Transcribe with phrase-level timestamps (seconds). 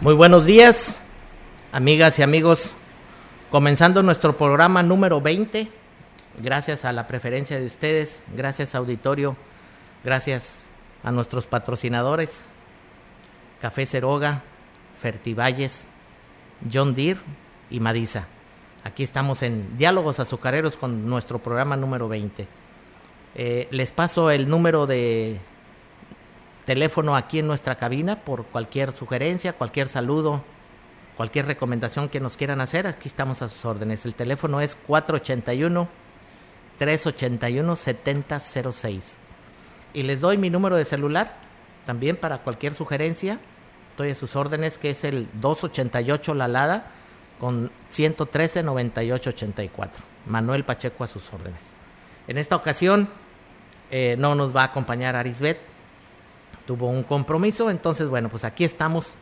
[0.00, 1.00] Muy buenos días,
[1.72, 2.70] amigas y amigos.
[3.50, 5.66] Comenzando nuestro programa número 20,
[6.40, 9.36] gracias a la preferencia de ustedes, gracias auditorio,
[10.04, 10.62] gracias
[11.02, 12.44] a nuestros patrocinadores,
[13.60, 14.44] Café Ceroga,
[15.00, 15.88] Fertivalles,
[16.72, 17.18] John Deere
[17.68, 18.28] y Madisa.
[18.84, 22.46] Aquí estamos en Diálogos Azucareros con nuestro programa número 20.
[23.34, 25.40] Eh, les paso el número de
[26.68, 30.42] teléfono aquí en nuestra cabina por cualquier sugerencia, cualquier saludo,
[31.16, 32.86] cualquier recomendación que nos quieran hacer.
[32.86, 34.04] Aquí estamos a sus órdenes.
[34.04, 35.88] El teléfono es 481
[36.76, 39.18] 381 7006.
[39.94, 41.36] Y les doy mi número de celular
[41.86, 43.40] también para cualquier sugerencia.
[43.92, 46.90] Estoy a sus órdenes que es el 288 La Lada
[47.40, 50.04] con 113 9884.
[50.26, 51.72] Manuel Pacheco a sus órdenes.
[52.26, 53.08] En esta ocasión
[53.90, 55.77] eh, no nos va a acompañar Arisbet,
[56.68, 57.70] tuvo un compromiso.
[57.70, 59.14] Entonces, bueno, pues aquí estamos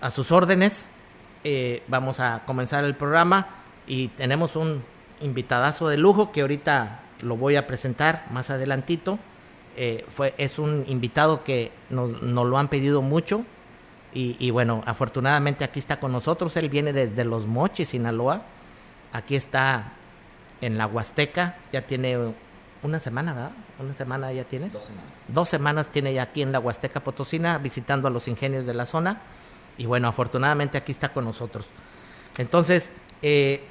[0.00, 0.88] a sus órdenes.
[1.44, 3.46] Eh, vamos a comenzar el programa
[3.86, 4.82] y tenemos un
[5.20, 9.20] invitadazo de lujo que ahorita lo voy a presentar más adelantito.
[9.76, 13.44] Eh, fue, es un invitado que nos, lo han pedido mucho
[14.12, 16.56] y, y, bueno, afortunadamente aquí está con nosotros.
[16.56, 18.42] Él viene desde Los Mochis, Sinaloa.
[19.12, 19.92] Aquí está
[20.60, 22.34] en la Huasteca, ya tiene
[22.82, 23.52] una semana, ¿verdad?
[23.78, 24.72] ¿Una semana ya tienes?
[24.72, 25.11] Dos semanas.
[25.32, 28.86] Dos semanas tiene ya aquí en la Huasteca Potosina visitando a los ingenios de la
[28.86, 29.22] zona.
[29.78, 31.68] Y bueno, afortunadamente aquí está con nosotros.
[32.38, 33.64] Entonces, eh,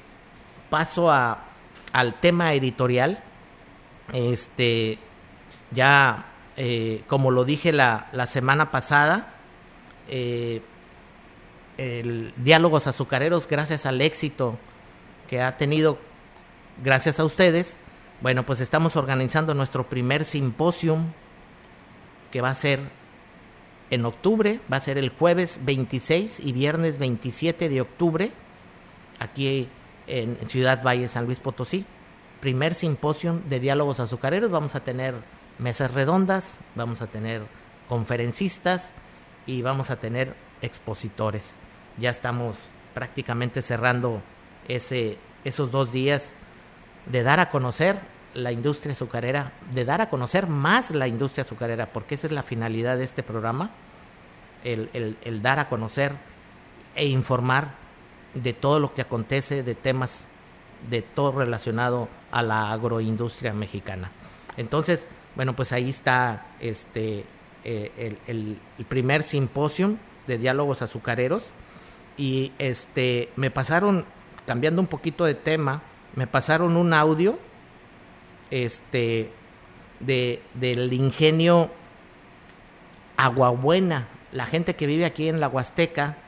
[0.70, 1.44] paso a,
[1.92, 3.22] al tema editorial.
[4.12, 4.98] Este,
[5.70, 9.34] ya, eh, como lo dije la, la semana pasada,
[10.08, 10.62] eh,
[11.78, 14.58] el Diálogos Azucareros, gracias al éxito
[15.28, 15.98] que ha tenido,
[16.82, 17.78] gracias a ustedes,
[18.20, 21.12] bueno, pues estamos organizando nuestro primer simposium
[22.32, 22.80] que va a ser
[23.90, 28.32] en octubre, va a ser el jueves 26 y viernes 27 de octubre,
[29.20, 29.68] aquí
[30.06, 31.84] en Ciudad Valle, San Luis Potosí.
[32.40, 35.14] Primer simposium de diálogos azucareros, vamos a tener
[35.58, 37.42] mesas redondas, vamos a tener
[37.88, 38.94] conferencistas
[39.46, 41.54] y vamos a tener expositores.
[41.98, 42.58] Ya estamos
[42.94, 44.22] prácticamente cerrando
[44.68, 46.34] ese, esos dos días
[47.06, 48.00] de dar a conocer
[48.34, 52.42] la industria azucarera, de dar a conocer más la industria azucarera, porque esa es la
[52.42, 53.70] finalidad de este programa,
[54.64, 56.12] el, el, dar a conocer
[56.94, 57.74] e informar
[58.34, 60.26] de todo lo que acontece, de temas,
[60.88, 64.10] de todo relacionado a la agroindustria mexicana.
[64.56, 67.24] Entonces, bueno, pues ahí está este,
[67.64, 69.96] eh, el, el, primer simposio
[70.26, 71.50] de diálogos azucareros
[72.16, 74.04] y este, me pasaron
[74.46, 75.82] cambiando un poquito de tema,
[76.14, 77.38] me pasaron un audio
[78.52, 79.30] este,
[80.00, 81.70] de, del ingenio
[83.16, 84.08] Aguabuena.
[84.30, 86.18] La gente que vive aquí en la Huasteca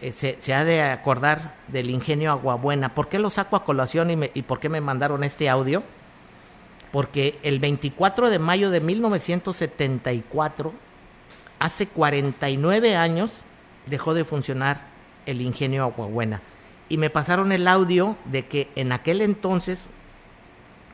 [0.00, 2.94] eh, se, ha de acordar del ingenio Aguabuena.
[2.94, 5.82] ¿Por qué lo saco a colación y, y por qué me mandaron este audio?
[6.90, 10.72] Porque el 24 de mayo de 1974,
[11.58, 13.32] hace 49 años,
[13.86, 14.80] dejó de funcionar
[15.26, 16.42] el ingenio Aguabuena.
[16.88, 19.84] Y me pasaron el audio de que en aquel entonces,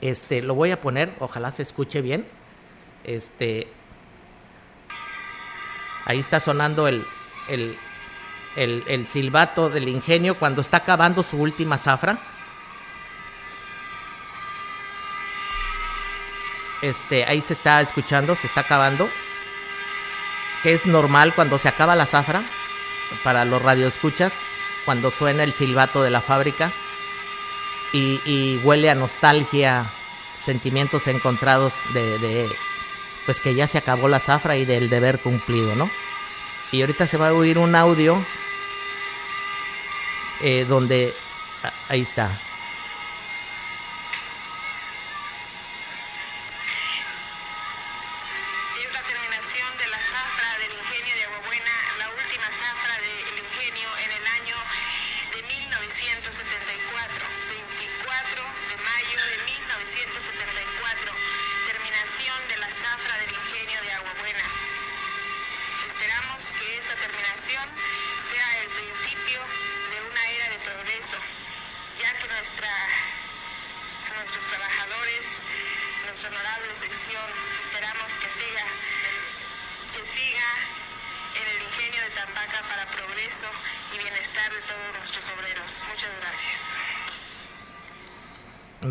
[0.03, 2.27] este, lo voy a poner, ojalá se escuche bien.
[3.05, 3.69] Este,
[6.05, 7.05] ahí está sonando el,
[7.49, 7.77] el,
[8.57, 12.19] el, silbato del ingenio cuando está acabando su última zafra.
[16.83, 19.09] Este, ahí se está escuchando, se está acabando.
[20.65, 22.43] Que es normal cuando se acaba la zafra
[23.23, 24.35] para los radioescuchas,
[24.85, 26.73] cuando suena el silbato de la fábrica
[27.93, 29.91] y, huele a nostalgia,
[30.35, 32.49] sentimientos encontrados de,
[33.27, 35.91] pues que ya se acabó la zafra y del deber cumplido, ¿no?
[36.71, 38.17] Y ahorita se va a oír un audio
[40.41, 41.15] eh, donde
[41.89, 42.31] ahí está.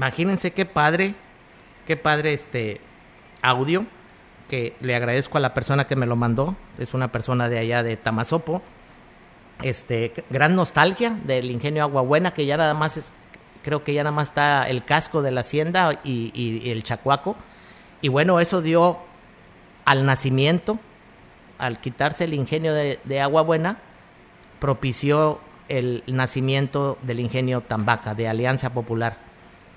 [0.01, 1.13] Imagínense qué padre,
[1.85, 2.81] qué padre este
[3.43, 3.85] audio,
[4.49, 7.83] que le agradezco a la persona que me lo mandó, es una persona de allá
[7.83, 8.63] de Tamazopo.
[9.61, 13.13] Este, gran nostalgia del ingenio Agua Buena, que ya nada más es,
[13.63, 17.35] creo que ya nada más está el casco de la hacienda y, el chacuaco.
[18.01, 18.97] Y bueno, eso dio
[19.85, 20.79] al nacimiento,
[21.59, 23.77] al quitarse el ingenio de, de Agua Buena,
[24.59, 25.39] propició
[25.69, 29.29] el nacimiento del ingenio Tambaca, de Alianza Popular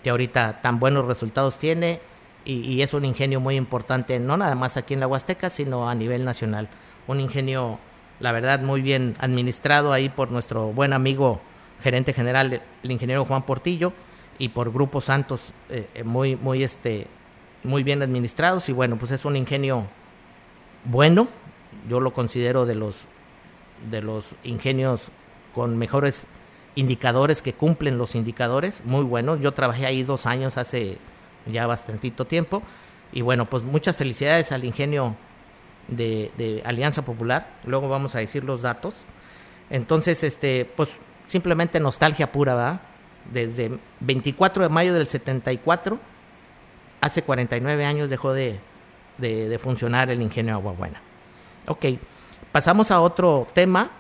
[0.05, 2.01] que ahorita tan buenos resultados tiene
[2.45, 5.95] y, es un ingenio muy importante, no nada más aquí en la Huasteca, sino a
[5.95, 6.69] nivel nacional.
[7.07, 7.79] Un ingenio,
[8.21, 11.41] la verdad, muy bien administrado ahí por nuestro buen amigo
[11.83, 13.95] gerente general, el ingeniero Juan Portillo,
[14.39, 17.07] y por Grupo Santos, eh, eh, muy, muy, este,
[17.63, 18.69] muy bien administrados.
[18.69, 19.87] Y bueno, pues es un ingenio
[20.85, 21.29] bueno,
[21.89, 23.07] yo lo considero de los,
[23.91, 25.09] de los ingenios
[25.55, 26.27] con mejores
[26.75, 29.41] indicadores que cumplen los indicadores, muy buenos.
[29.41, 30.99] Yo trabajé ahí dos años hace
[31.47, 32.63] ya bastantito tiempo.
[33.13, 35.17] Y bueno, pues muchas felicidades al ingenio
[35.89, 37.49] de, Alianza Popular.
[37.65, 38.97] Luego vamos a decir los datos.
[39.71, 42.81] Entonces, este, pues simplemente nostalgia pura, ¿verdad?
[43.33, 45.99] Desde 24 de mayo del 74,
[47.01, 48.59] hace 49 años dejó de,
[49.19, 51.01] de funcionar el ingenio Aguabuena.
[51.67, 51.87] Ok,
[52.53, 53.91] pasamos a otro tema.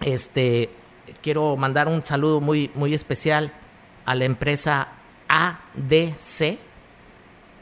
[0.00, 0.70] Este,
[1.22, 3.52] quiero mandar un saludo muy, muy especial
[4.04, 4.88] a la empresa
[5.28, 6.58] ADC.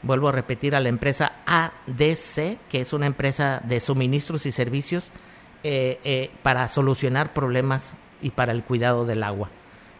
[0.03, 5.11] Vuelvo a repetir a la empresa ADC, que es una empresa de suministros y servicios
[5.63, 9.49] eh, eh, para solucionar problemas y para el cuidado del agua.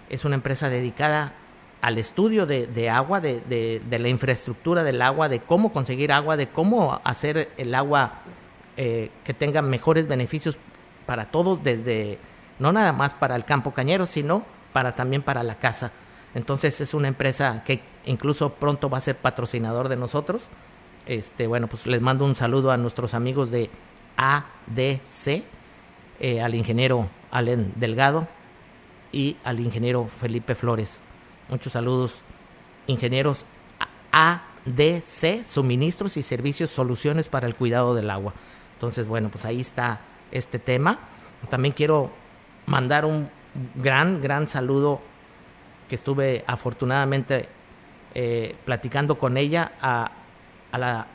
[0.09, 1.33] Es una empresa dedicada
[1.81, 6.99] al estudio de, agua, de, la infraestructura del agua, de cómo conseguir agua, de cómo
[7.03, 8.19] hacer el agua
[8.77, 10.57] eh, que tenga mejores beneficios
[11.05, 12.19] para todos, desde
[12.59, 15.91] no nada más para el campo cañero, sino para también para la casa.
[16.33, 20.49] Entonces es una empresa que incluso pronto va a ser patrocinador de nosotros.
[21.05, 23.69] Este, bueno, pues les mando un saludo a nuestros amigos de
[24.17, 25.43] ADC,
[26.19, 28.27] eh, al ingeniero Allen Delgado
[29.11, 30.99] y al ingeniero Felipe Flores.
[31.49, 32.21] Muchos saludos,
[32.87, 33.45] ingenieros
[34.11, 38.33] ADC, suministros y servicios, soluciones para el cuidado del agua.
[38.73, 40.99] Entonces, bueno, pues ahí está este tema.
[41.49, 42.11] También quiero
[42.67, 43.29] mandar un
[43.75, 45.01] gran, gran saludo
[45.89, 47.49] que estuve afortunadamente
[48.13, 50.11] eh, platicando con ella a,
[50.77, 51.07] la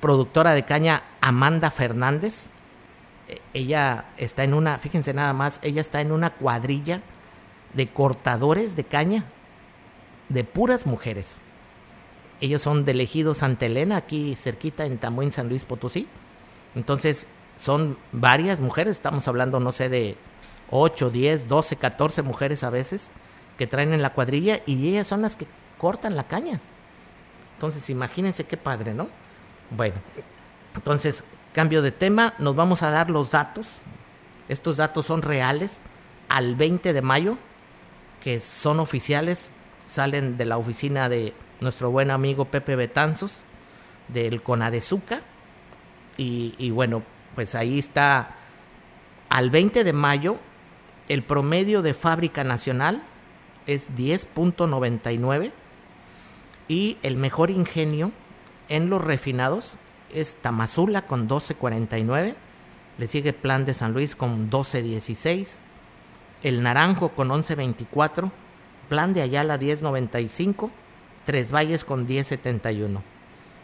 [0.00, 2.50] productora de caña Amanda Fernández.
[3.28, 7.00] E, ella está en una, fíjense nada más, ella está en una cuadrilla
[7.72, 9.24] de cortadores de caña
[10.28, 11.40] de puras mujeres.
[12.40, 16.06] Ellos son de Ejido Santa Elena, aquí cerquita en Tamuín, San Luis Potosí.
[16.74, 20.16] Entonces, son varias mujeres, estamos hablando, no sé, de
[20.70, 23.10] 8, 10, 12, 14 mujeres a veces
[23.56, 25.46] que traen en la cuadrilla y ellas son las que
[25.78, 26.60] cortan la caña.
[27.54, 29.08] Entonces, imagínense qué padre, ¿no?
[29.70, 29.96] Bueno,
[30.74, 33.66] entonces, cambio de tema, nos vamos a dar los datos.
[34.48, 35.82] Estos datos son reales
[36.28, 37.38] al 20 de mayo,
[38.22, 39.50] que son oficiales,
[39.86, 43.36] salen de la oficina de nuestro buen amigo Pepe Betanzos,
[44.08, 45.22] del Conadezuca.
[46.18, 47.02] Y, y bueno,
[47.34, 48.36] pues ahí está
[49.28, 50.36] al 20 de mayo,
[51.08, 53.02] el promedio de fábrica nacional
[53.66, 55.52] es 10.99
[56.68, 58.12] y el mejor ingenio
[58.68, 59.72] en los refinados
[60.12, 62.34] es Tamazula con 12.49,
[62.98, 65.58] le sigue Plan de San Luis con 12.16,
[66.42, 68.30] el Naranjo con 11.24,
[68.88, 70.70] Plan de Ayala 10.95,
[71.24, 73.00] Tres Valles con 10.71.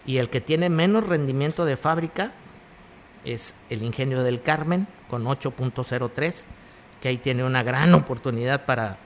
[0.05, 2.33] Y el que tiene menos rendimiento de fábrica
[3.25, 6.45] es el Ingenio del Carmen con 8.03,
[7.03, 8.97] que ahí tiene una gran oportunidad para,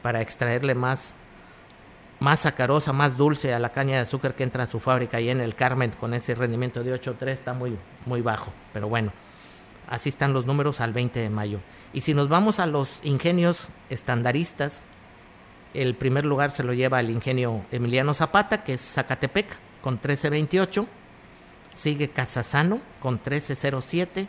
[0.00, 1.16] para extraerle más
[2.22, 5.28] más sacarosa, más dulce a la caña de azúcar que entra a su fábrica ahí
[5.28, 8.52] en el Carmen con ese rendimiento de 8.3 está muy, muy bajo.
[8.72, 9.12] Pero bueno,
[9.88, 11.58] así están los números al 20 de mayo.
[11.92, 14.84] Y si nos vamos a los ingenios estandaristas,
[15.74, 19.46] el primer lugar se lo lleva el ingenio Emiliano Zapata, que es Zacatepec,
[19.80, 20.86] con 13.28.
[21.74, 24.28] Sigue Casasano con 13.07.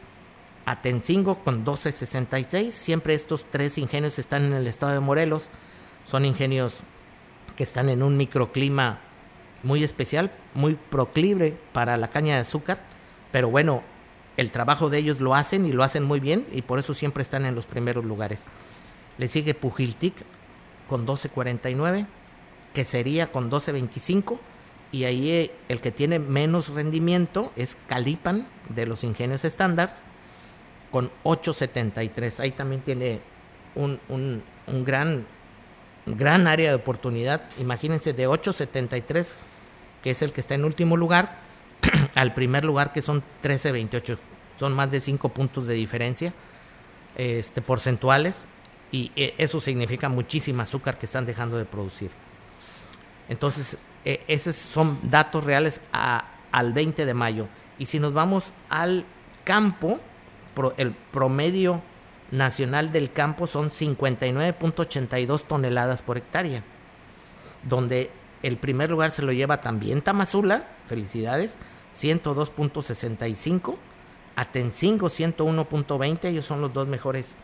[0.66, 2.72] Atencingo con 12.66.
[2.72, 5.50] Siempre estos tres ingenios están en el estado de Morelos.
[6.06, 6.78] Son ingenios
[7.56, 9.00] que están en un microclima
[9.64, 12.80] muy especial, muy proclive para la caña de azúcar,
[13.32, 13.82] pero bueno,
[14.36, 17.24] el trabajo de ellos lo hacen y lo hacen muy bien y por eso siempre
[17.24, 18.46] están en los primeros lugares.
[19.18, 20.14] Le sigue Pujiltic
[20.90, 22.08] con 12.49,
[22.74, 24.38] que sería con 12.25
[24.92, 30.04] y ahí eh, el que tiene menos rendimiento es Calipan de los ingenios estándares
[30.94, 32.40] con 8.73.
[32.40, 33.20] Ahí también tiene
[33.76, 35.26] un, un, un gran
[36.06, 37.42] gran área de oportunidad.
[37.60, 39.36] Imagínense de 8.73,
[40.04, 41.38] que es el que está en último lugar,
[42.16, 44.18] al primer lugar que son 13.28.
[44.60, 46.34] Son más de 5 puntos de diferencia
[47.16, 48.38] este, porcentuales
[48.92, 52.12] y eh, eso significa muchísima azúcar que están dejando de producir.
[53.30, 57.48] Entonces, eh, esos son datos reales al 20 de mayo.
[57.80, 59.06] Y si nos vamos al
[59.44, 60.00] campo,
[60.78, 61.82] el promedio
[62.32, 66.64] nacional del campo son 59.82 toneladas por hectárea,
[67.64, 68.10] donde
[68.42, 71.58] el primer lugar se lo lleva también Tamazula, felicidades,
[71.96, 73.76] 102.65,
[74.36, 77.36] Atencingo 101.20, ellos son los dos mejores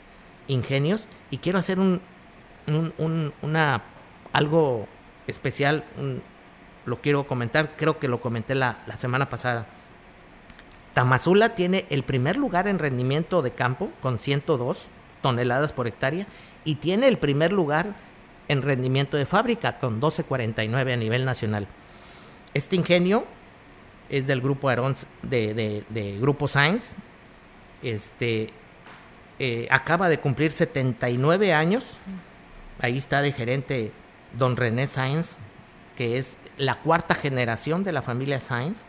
[0.47, 2.01] ingenios, y quiero hacer un,
[3.41, 3.83] una,
[4.33, 4.87] algo
[5.27, 5.83] especial,
[6.85, 9.67] lo quiero comentar, creo que lo comenté la semana pasada
[11.00, 14.89] Tamazula tiene el primer lugar en rendimiento de campo con 102
[15.22, 16.27] toneladas por hectárea
[16.65, 17.96] y tiene el primer lugar
[18.50, 21.68] en rendimiento de fábrica con 12.49 a nivel nacional.
[22.53, 23.24] Este ingenio
[24.10, 26.96] es del grupo Aarón de, Grupo Sainz.
[27.82, 28.51] Este
[29.39, 31.86] eh, acaba de cumplir 79 años.
[32.82, 33.94] Ahí está de gerente
[34.38, 35.38] don René Sainz,
[35.96, 38.86] que es la cuarta generación de la familia Sainz.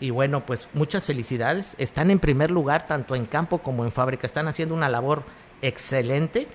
[0.00, 1.74] Y bueno, pues muchas felicidades.
[1.78, 4.26] Están en primer lugar tanto en campo como en fábrica.
[4.26, 5.24] Están haciendo una labor
[5.62, 6.46] excelente.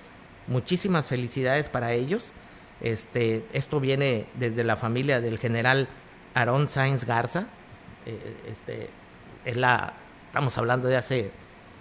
[0.46, 2.24] Muchísimas felicidades para ellos.
[2.80, 5.88] Este, esto viene desde la familia del general
[6.34, 7.46] Aarón Sainz Garza.
[8.06, 8.90] Eh, este,
[9.44, 9.94] es la,
[10.26, 11.30] estamos hablando de hace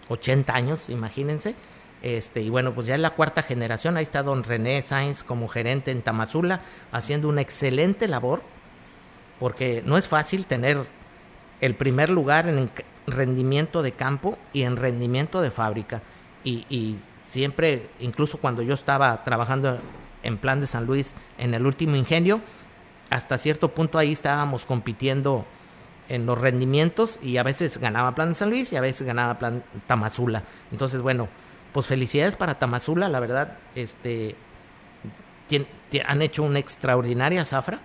[0.09, 1.55] 80 años, imagínense.
[2.01, 3.95] Este, y bueno, pues ya es la cuarta generación.
[3.95, 8.41] Ahí está don René Sainz como gerente en Tamazula, haciendo una excelente labor,
[9.39, 10.85] porque no es fácil tener
[11.63, 12.69] el primer lugar en
[13.07, 16.01] rendimiento de campo y en rendimiento de fábrica.
[16.43, 19.79] Y, siempre, incluso cuando yo estaba trabajando
[20.23, 22.41] en Plan de San Luis en el último ingenio,
[23.09, 25.45] hasta cierto punto ahí estábamos compitiendo
[26.09, 29.39] en los rendimientos y a veces ganaba Plan de San Luis y a veces ganaba
[29.39, 30.43] Plan Tamazula.
[30.69, 31.29] Entonces, bueno,
[31.71, 34.35] pues felicidades para Tamazula, la verdad, este
[36.05, 37.79] han hecho una extraordinaria zafra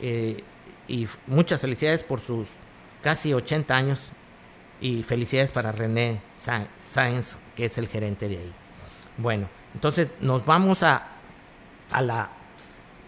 [0.00, 0.44] eh,
[0.86, 2.46] y muchas felicidades por sus
[3.04, 4.00] casi 80 años
[4.80, 8.52] y felicidades para René Sáenz, que es el gerente de ahí.
[9.18, 11.08] Bueno, entonces nos vamos a,
[11.92, 12.30] a la...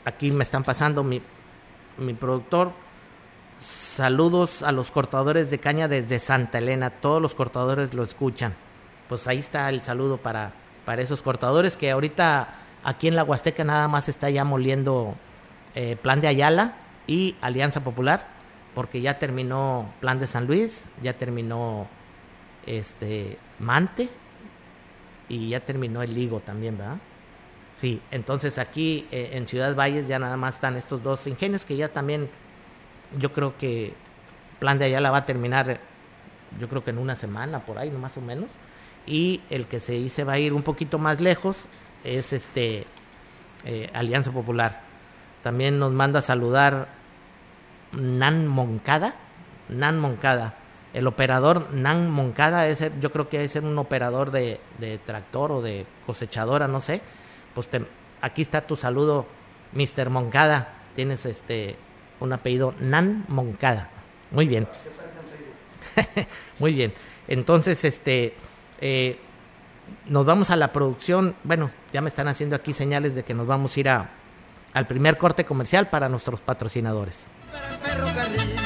[0.04, 1.22] Aquí me están pasando mi,
[1.96, 2.72] mi productor.
[3.58, 6.90] Saludos a los cortadores de caña desde Santa Elena.
[6.90, 8.54] Todos los cortadores lo escuchan.
[9.08, 10.52] Pues ahí está el saludo para,
[10.84, 12.48] para esos cortadores que ahorita
[12.84, 15.14] aquí en la Huasteca nada más está ya moliendo
[15.74, 16.76] eh, Plan de Ayala
[17.06, 18.35] y Alianza Popular
[18.76, 21.88] porque ya terminó Plan de San Luis, ya terminó
[22.66, 24.10] este Mante
[25.30, 26.98] y ya terminó el Ligo también, ¿verdad?
[27.74, 31.74] Sí, entonces aquí eh, en Ciudad Valles ya nada más están estos dos ingenios que
[31.74, 32.28] ya también
[33.18, 33.94] yo creo que
[34.58, 35.80] Plan de Ayala va a terminar
[36.60, 38.50] yo creo que en una semana por ahí, más o menos.
[39.06, 41.66] Y el que se, se va a ir un poquito más lejos
[42.04, 42.84] es este
[43.64, 44.82] eh, Alianza Popular.
[45.42, 47.05] También nos manda a saludar
[47.92, 49.14] Nan Moncada.
[49.68, 50.54] Nan Moncada.
[50.96, 54.60] El operador Nan Moncada, es, yo creo que ser un operador de,
[55.04, 57.02] tractor o de cosechadora, no sé.
[57.54, 57.68] Pues
[58.22, 59.26] aquí está tu saludo,
[59.72, 60.08] Mr.
[60.08, 60.72] Moncada.
[60.94, 61.76] Tienes este
[62.18, 63.90] un apellido Nan Moncada.
[64.30, 64.66] Muy bien.
[66.58, 66.94] Muy bien.
[67.28, 68.34] Entonces, este,
[68.80, 69.18] eh,
[70.06, 71.34] nos vamos a la producción.
[71.44, 74.10] Bueno, ya me están haciendo aquí señales de que nos vamos a ir a,
[74.72, 77.30] al primer corte comercial para nuestros patrocinadores
[77.82, 78.65] ferrocarril.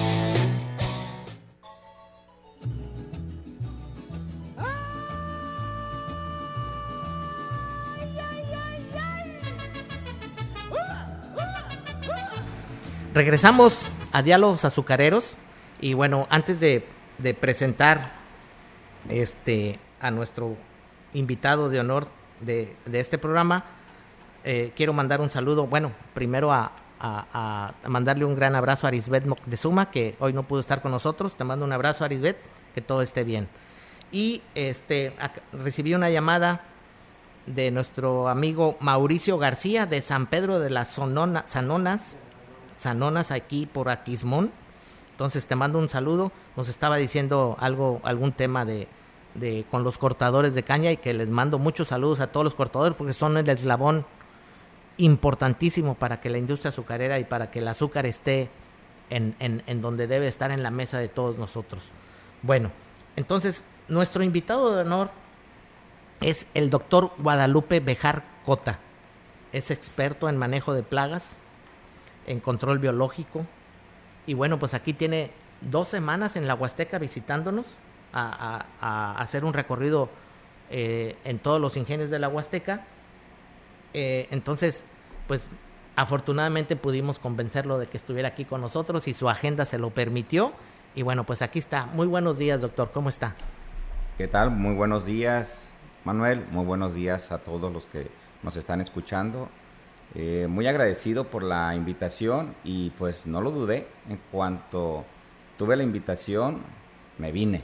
[13.21, 15.37] Regresamos a Diálogos Azucareros
[15.79, 16.83] y bueno, antes de,
[17.39, 18.13] presentar
[19.09, 20.57] este, a nuestro
[21.13, 22.07] invitado de honor
[22.39, 23.63] de, este programa,
[24.43, 26.71] eh, quiero mandar un saludo, bueno, primero a,
[27.87, 31.35] mandarle un gran abrazo a Arisbet Moctezuma, que hoy no pudo estar con nosotros.
[31.35, 32.37] Te mando un abrazo, Arisbet,
[32.73, 33.47] que todo esté bien.
[34.11, 35.13] Y este,
[35.53, 36.63] recibí una llamada
[37.45, 42.17] de nuestro amigo Mauricio García de San Pedro de las Sanonas,
[42.81, 44.51] Sanonas aquí por Aquismón.
[45.11, 46.31] Entonces te mando un saludo.
[46.55, 48.87] Nos estaba diciendo algo, algún tema de,
[49.35, 52.55] de con los cortadores de caña y que les mando muchos saludos a todos los
[52.55, 54.05] cortadores porque son el eslabón
[54.97, 58.49] importantísimo para que la industria azucarera y para que el azúcar esté
[59.09, 61.83] en, en, en donde debe estar en la mesa de todos nosotros.
[62.41, 62.71] Bueno,
[63.15, 65.11] entonces nuestro invitado de honor
[66.19, 68.79] es el doctor Guadalupe Bejar Cota.
[69.51, 71.39] Es experto en manejo de plagas,
[72.27, 73.45] en control biológico.
[74.25, 75.31] Y bueno, pues aquí tiene
[75.61, 77.75] dos semanas en la Huasteca visitándonos
[78.13, 78.65] a,
[79.17, 80.09] hacer un recorrido
[80.69, 82.85] eh, en todos los ingenios de la Huasteca.
[83.93, 84.83] Eh, entonces,
[85.27, 85.47] pues
[85.95, 90.53] afortunadamente pudimos convencerlo de que estuviera aquí con nosotros y su agenda se lo permitió.
[90.95, 91.85] Y bueno, pues aquí está.
[91.87, 92.91] Muy buenos días, doctor.
[92.93, 93.35] ¿Cómo está?
[94.17, 94.51] ¿Qué tal?
[94.51, 95.71] Muy buenos días,
[96.03, 96.45] Manuel.
[96.51, 98.09] Muy buenos días a todos los que
[98.43, 99.49] nos están escuchando.
[100.13, 103.87] Eh, muy agradecido por la invitación y pues no lo dudé.
[104.09, 105.05] En cuanto
[105.57, 106.61] tuve la invitación,
[107.17, 107.61] me vine.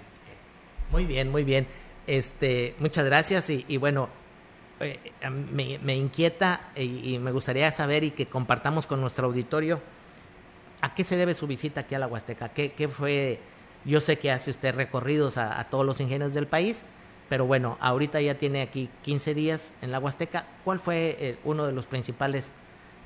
[0.92, 1.68] Muy bien, muy bien.
[2.06, 4.08] Este, muchas gracias y, bueno,
[4.80, 4.98] eh,
[5.30, 9.82] me, inquieta y, me gustaría saber y que compartamos con nuestro auditorio
[10.80, 13.40] a qué se debe su visita aquí a la Huasteca, qué, qué fue
[13.84, 16.86] Yo sé que hace usted recorridos a, todos los ingenios del país,
[17.30, 20.48] pero bueno, ahorita ya tiene aquí 15 días en la Huasteca.
[20.64, 22.52] ¿Cuál fue eh, uno de los principales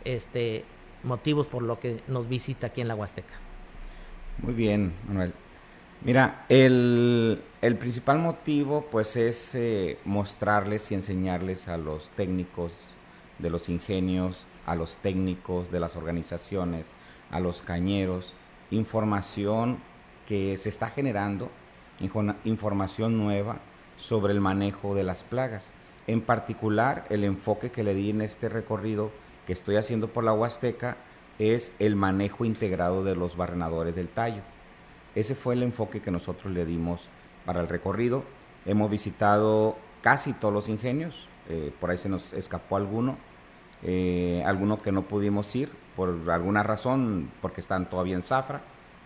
[0.06, 0.64] este,
[1.04, 3.34] motivos por lo que nos visita aquí en la Huasteca?
[4.40, 5.34] Muy bien, Manuel.
[6.04, 7.44] Mira, el,
[7.80, 12.74] principal motivo pues es eh, mostrarles y enseñarles a los técnicos
[13.38, 16.90] de los ingenios, a los técnicos de las organizaciones,
[17.30, 18.34] a los cañeros,
[18.72, 19.80] información
[20.28, 21.52] que se está generando,
[22.46, 23.60] información nueva
[24.02, 25.72] sobre el manejo de las plagas.
[26.08, 29.12] En particular, el enfoque que le di en este recorrido
[29.46, 30.98] que estoy haciendo por la Huasteca
[31.38, 34.42] es el manejo integrado de los barrenadores del tallo.
[35.14, 37.08] Ese fue el enfoque que nosotros le dimos
[37.46, 38.24] para el recorrido.
[38.66, 43.18] Hemos visitado casi todos los ingenios, eh, por ahí se nos escapó alguno,
[43.84, 48.62] eh, alguno que no pudimos ir por alguna razón, porque están todavía en zafra,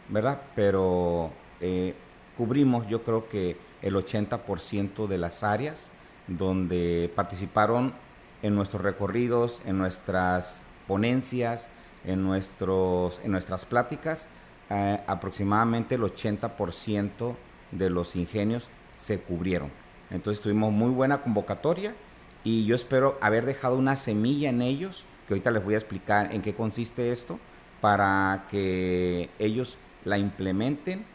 [0.08, 0.42] ¿verdad?
[0.56, 1.96] Pero eh,
[2.38, 5.92] cubrimos yo creo que el 80% de las áreas
[6.28, 7.94] donde participaron
[8.42, 11.70] en nuestros recorridos, en nuestras ponencias,
[12.04, 14.28] en, nuestros, en nuestras pláticas,
[14.70, 17.36] eh, aproximadamente el 80%
[17.72, 19.72] de los ingenios se cubrieron.
[20.10, 21.96] Entonces tuvimos muy buena convocatoria
[22.44, 26.34] y yo espero haber dejado una semilla en ellos, que ahorita les voy a explicar
[26.34, 27.40] en qué consiste esto,
[27.82, 31.06] para que ellos la implementen,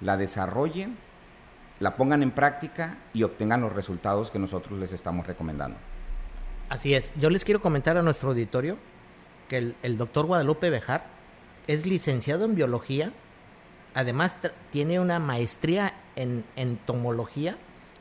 [0.00, 0.96] la desarrollen,
[1.80, 5.78] la pongan en práctica y obtengan los resultados que nosotros les estamos recomendando.
[6.68, 7.10] Así es.
[7.16, 8.76] Yo les quiero comentar a nuestro auditorio
[9.48, 11.04] que el, doctor Guadalupe Bejar
[11.66, 13.12] es licenciado en biología,
[13.94, 14.36] además
[14.70, 17.58] tiene una maestría en entomología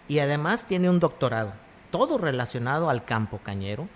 [0.08, 1.54] y además tiene un doctorado,
[1.90, 3.88] todo relacionado al campo cañero.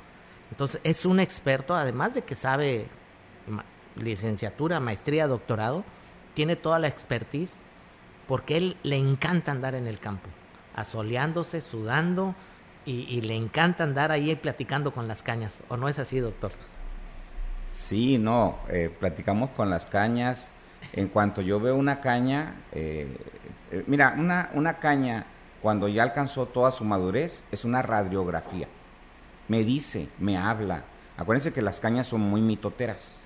[0.49, 2.87] Entonces es un experto, además de que sabe
[3.95, 5.83] licenciatura, maestría, doctorado,
[6.33, 7.57] tiene toda la expertise
[8.27, 10.29] porque él le encanta andar en el campo,
[10.75, 12.36] asoleándose, sudando
[12.86, 15.62] y, le encanta andar ahí platicando con las cañas.
[15.69, 16.51] ¿O no es así, doctor?
[17.71, 20.51] Sí, no, eh, platicamos con las cañas.
[20.91, 23.07] En cuanto yo veo una caña, eh,
[23.71, 25.25] eh, mira, una, una caña
[25.62, 28.67] cuando ya alcanzó toda su madurez es una radiografía.
[29.47, 30.83] Me dice, me habla.
[31.15, 33.22] Acuérdense que las cañas son muy mitoteras.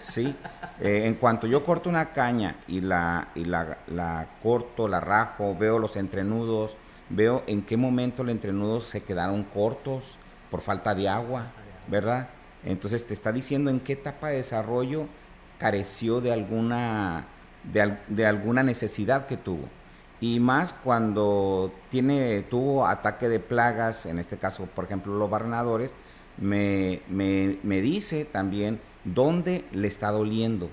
[0.00, 0.34] Sí,
[0.80, 5.96] en cuanto yo corto una caña y, la, y la, corto, la rajo, veo los
[5.96, 6.76] entrenudos,
[7.08, 10.16] veo en qué momento los entrenudos se quedaron cortos
[10.50, 11.46] por falta de agua,
[11.88, 12.28] ¿verdad?
[12.64, 15.06] Entonces te está diciendo en qué etapa de desarrollo
[15.58, 17.26] careció de alguna,
[17.64, 19.68] de, alguna necesidad que tuvo.
[20.20, 25.94] Y más cuando tiene, tuvo ataque de plagas, en este caso, por ejemplo, los barrenadores,
[26.38, 27.00] me,
[27.62, 28.80] dice también
[29.14, 30.70] dónde le está doliendo.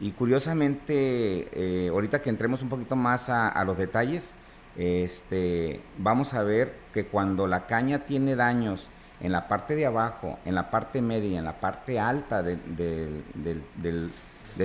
[0.00, 4.34] Y curiosamente, eh, ahorita que entremos un poquito más a, a, los detalles,
[4.76, 8.88] este, vamos a ver que cuando la caña tiene daños
[9.20, 13.22] en la parte de abajo, en la parte media y en la parte alta de,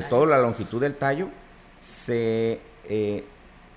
[0.10, 1.30] toda la longitud del tallo,
[1.80, 3.24] se eh,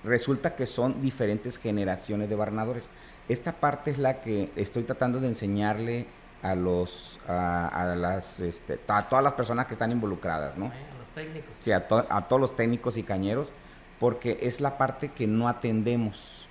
[0.03, 2.83] resulta que son diferentes generaciones de barnadores.
[3.27, 6.05] Esta parte es la que estoy tratando de enseñarle
[6.47, 10.65] a los a, las este, a todas las personas que están involucradas, ¿no?
[10.67, 11.51] A los técnicos.
[11.55, 13.49] Sí, a, a todos los técnicos y cañeros,
[13.99, 16.47] porque es la parte que no atendemos,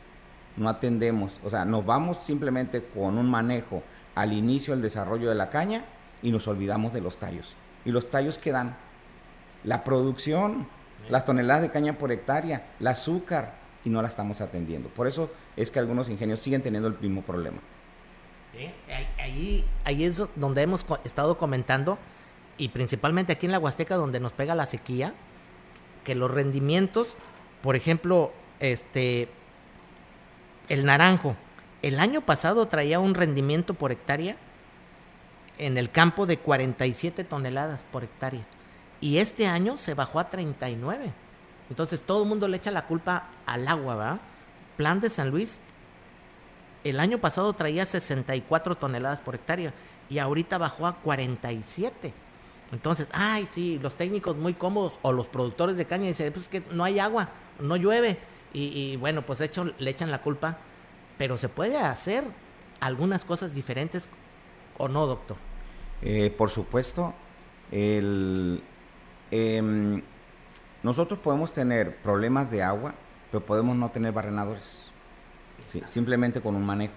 [0.57, 3.83] no atendemos, o sea, nos vamos simplemente con un manejo
[4.15, 5.85] al inicio del desarrollo de la caña
[6.23, 7.55] y nos olvidamos de los tallos.
[7.85, 8.77] ¿Y los tallos que dan?
[9.65, 10.67] La producción,
[11.09, 14.89] las toneladas de caña por hectárea, el azúcar, y no la estamos atendiendo.
[14.89, 17.59] Por eso es que algunos ingenios siguen teniendo el mismo problema.
[19.19, 21.99] Ahí, ahí es donde hemos estado comentando,
[22.59, 25.15] y principalmente aquí en la Huasteca, donde nos pega la sequía,
[26.05, 27.17] que los rendimientos,
[27.63, 29.29] por ejemplo, este,
[30.69, 31.37] el naranjo,
[31.83, 34.37] el año pasado traía un rendimiento por hectárea
[35.59, 38.45] en el campo de 47 toneladas por hectárea.
[39.01, 41.13] Y este año se bajó a 39.
[41.69, 44.21] Entonces todo el mundo le echa la culpa al agua, ¿verdad?
[44.77, 45.61] Plan de San Luis,
[46.91, 49.73] el año pasado traía 64 toneladas por hectárea
[50.09, 52.13] y ahorita bajó a 47.
[52.73, 56.49] Entonces, ay, sí, los técnicos muy cómodos o los productores de caña dicen, pues es
[56.49, 57.29] que no hay agua,
[57.61, 58.19] no llueve.
[58.53, 60.59] Y, bueno, pues hecho, le echan la culpa
[61.19, 62.25] pero se puede hacer
[62.81, 64.09] algunas cosas diferentes
[64.79, 65.37] o no, doctor.
[66.03, 67.15] Eh, por supuesto,
[67.71, 68.61] em,
[70.83, 72.95] nosotros podemos tener problemas de agua,
[73.31, 74.86] pero podemos no tener barrenadores,
[75.87, 76.95] simplemente con un manejo,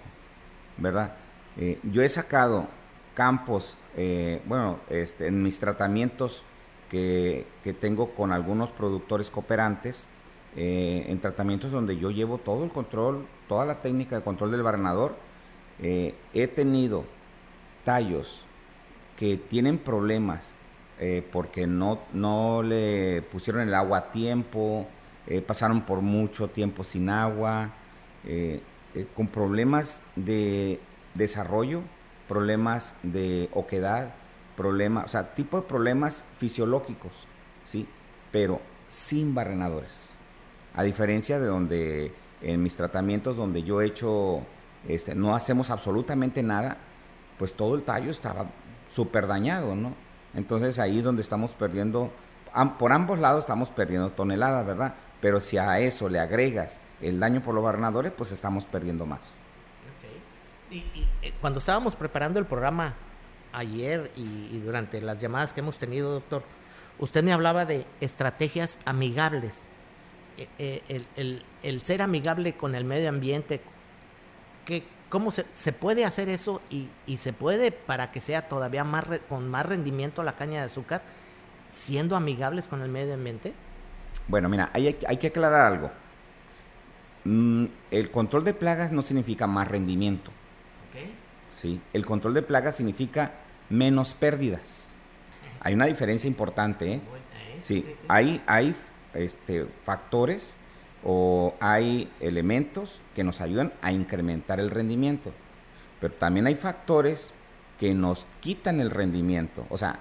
[0.76, 1.14] ¿verdad?
[1.56, 2.68] Eh, yo he sacado
[3.14, 6.42] campos, eh, bueno, este, en mis tratamientos
[6.88, 10.06] que, que tengo con algunos productores cooperantes,
[10.56, 14.62] eh, en tratamientos donde yo llevo todo el control, toda la técnica de control del
[14.62, 15.14] barrenador.
[15.82, 17.04] He tenido
[17.84, 18.42] tallos
[19.16, 20.54] que tienen problemas
[21.32, 24.86] porque no, no le pusieron el agua a tiempo,
[25.46, 27.70] pasaron por mucho tiempo sin agua,
[29.14, 30.80] con problemas de
[31.14, 31.82] desarrollo,
[32.28, 34.14] problemas de oquedad,
[34.56, 37.12] problemas, o sea, tipo de problemas fisiológicos,
[37.64, 37.88] ¿sí?
[38.30, 39.92] Pero sin barrenadores.
[40.74, 44.42] A diferencia de donde en mis tratamientos donde yo he hecho,
[44.86, 46.78] este, no hacemos absolutamente nada,
[47.38, 48.46] pues todo el tallo estaba
[48.92, 49.94] súper dañado, ¿no?
[50.34, 52.12] Entonces ahí donde estamos perdiendo,
[52.78, 54.94] por ambos lados estamos perdiendo toneladas, ¿verdad?
[55.20, 59.36] Pero si a eso le agregas el daño por los barrenadores, pues estamos perdiendo más.
[60.70, 60.84] Y,
[61.22, 62.94] eh, cuando estábamos preparando el programa
[63.52, 66.44] ayer y, durante las llamadas que hemos tenido, doctor,
[66.98, 69.64] usted me hablaba de estrategias amigables.
[70.38, 73.60] Eh, eh, el, ser amigable con el medio ambiente,
[74.64, 79.48] ¿qué, ¿cómo se, puede hacer eso y, se puede para que sea todavía más con
[79.48, 81.02] más rendimiento la caña de azúcar,
[81.74, 83.52] siendo amigables con el medio ambiente?
[84.28, 85.90] Bueno, mira, hay, hay que aclarar algo.
[87.24, 90.30] Mm, el control de plagas no significa más rendimiento.
[91.56, 91.80] ¿sí?
[91.92, 93.34] El control de plagas significa
[93.68, 94.94] menos pérdidas.
[95.60, 96.94] Hay una diferencia importante.
[96.94, 97.00] ¿eh?
[97.58, 98.74] Sí, hay, hay
[99.14, 100.56] este, factores
[101.04, 105.32] o hay elementos que nos ayudan a incrementar el rendimiento,
[106.00, 107.32] pero también hay factores
[107.78, 110.00] que nos quitan el rendimiento, o sea,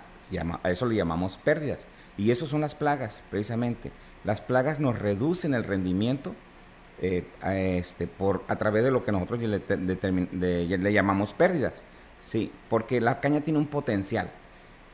[0.63, 1.79] a eso le llamamos pérdidas,
[2.17, 3.91] y eso son las plagas, precisamente.
[4.25, 6.35] Las plagas nos reducen el rendimiento
[7.01, 11.85] eh, a, este, por, a través de lo que nosotros le, llamamos pérdidas.
[12.23, 14.29] Sí, porque la caña tiene un potencial.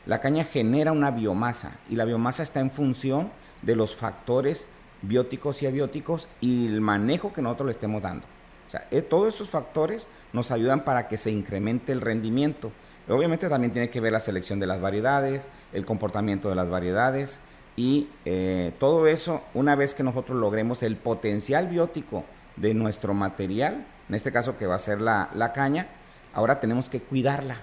[0.05, 3.31] La caña genera una biomasa y la biomasa está en función
[3.63, 4.67] de los factores
[5.01, 8.27] bióticos y abióticos y el manejo que nosotros le estemos dando.
[8.67, 12.71] O sea, todos esos factores nos ayudan para que se incremente el rendimiento.
[13.07, 17.39] Obviamente también tiene que ver la selección de las variedades, el comportamiento de las variedades,
[17.75, 22.23] y eh, todo eso, una vez que nosotros logremos el potencial biótico
[22.55, 25.87] de nuestro material, en este caso que va a ser la, caña,
[26.33, 27.57] ahora tenemos que cuidarla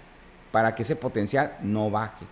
[0.51, 2.27] para que ese potencial no baje.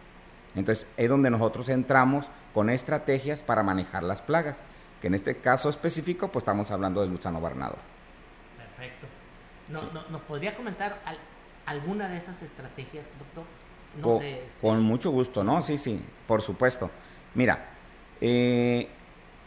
[0.54, 4.56] Entonces es donde nosotros entramos con estrategias para manejar las plagas,
[5.00, 7.78] que en este caso específico pues estamos hablando del gusano barnador.
[8.58, 9.06] Perfecto.
[10.10, 11.00] ¿Nos podría comentar
[11.64, 13.44] alguna de esas estrategias, doctor?
[13.96, 15.62] No sé, este con mucho gusto, ¿no?
[15.62, 16.90] Sí, sí, por supuesto.
[17.34, 17.66] Mira,
[18.20, 18.88] eh,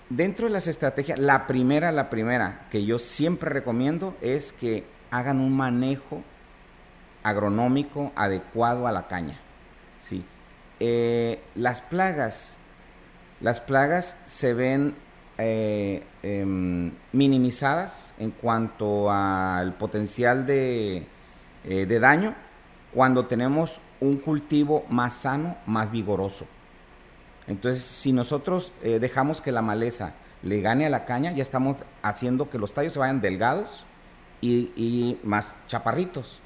[0.09, 5.39] dentro de las estrategias, la primera, la primera que yo siempre recomiendo es que hagan
[5.39, 6.23] un manejo
[7.23, 9.39] agronómico adecuado a la caña.
[9.97, 10.25] Sí.
[10.79, 12.57] Eh, las plagas,
[13.41, 14.95] las plagas se ven
[15.37, 21.05] eh, em, minimizadas en cuanto al potencial de,
[21.63, 22.35] de daño
[22.93, 26.45] cuando tenemos un cultivo más sano, más vigoroso.
[27.47, 31.77] Entonces, si nosotros eh, dejamos que la maleza le gane a la caña, ya estamos
[32.01, 33.85] haciendo que los tallos se vayan delgados
[34.41, 36.39] y, más chaparritos.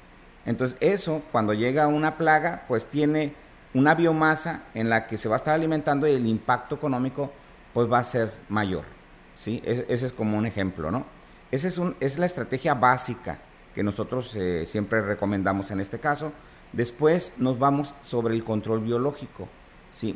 [0.46, 3.34] Entonces, eso, cuando llega una plaga, pues tiene
[3.74, 7.32] una biomasa en la que se va a estar alimentando y el impacto económico
[7.74, 8.84] pues va a ser mayor.
[9.36, 9.62] ¿sí?
[9.64, 11.04] ese es como un ejemplo, ¿no?
[11.50, 13.38] Esa es, un, es la estrategia básica
[13.74, 16.32] que nosotros eh, siempre recomendamos en este caso.
[16.72, 19.48] Después nos vamos sobre el control biológico.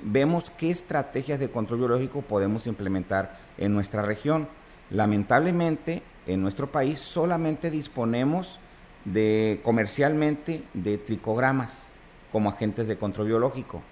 [0.03, 4.49] Vemos qué estrategias de control biológico podemos implementar en nuestra región.
[4.91, 8.61] Lamentablemente, en nuestro país solamente disponemos
[9.05, 11.95] de comercialmente de tricogramas
[12.31, 13.83] como agentes de control biológico.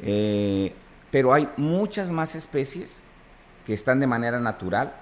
[0.00, 0.72] Eh,
[1.10, 3.02] pero hay muchas más especies
[3.66, 4.94] que están de manera natural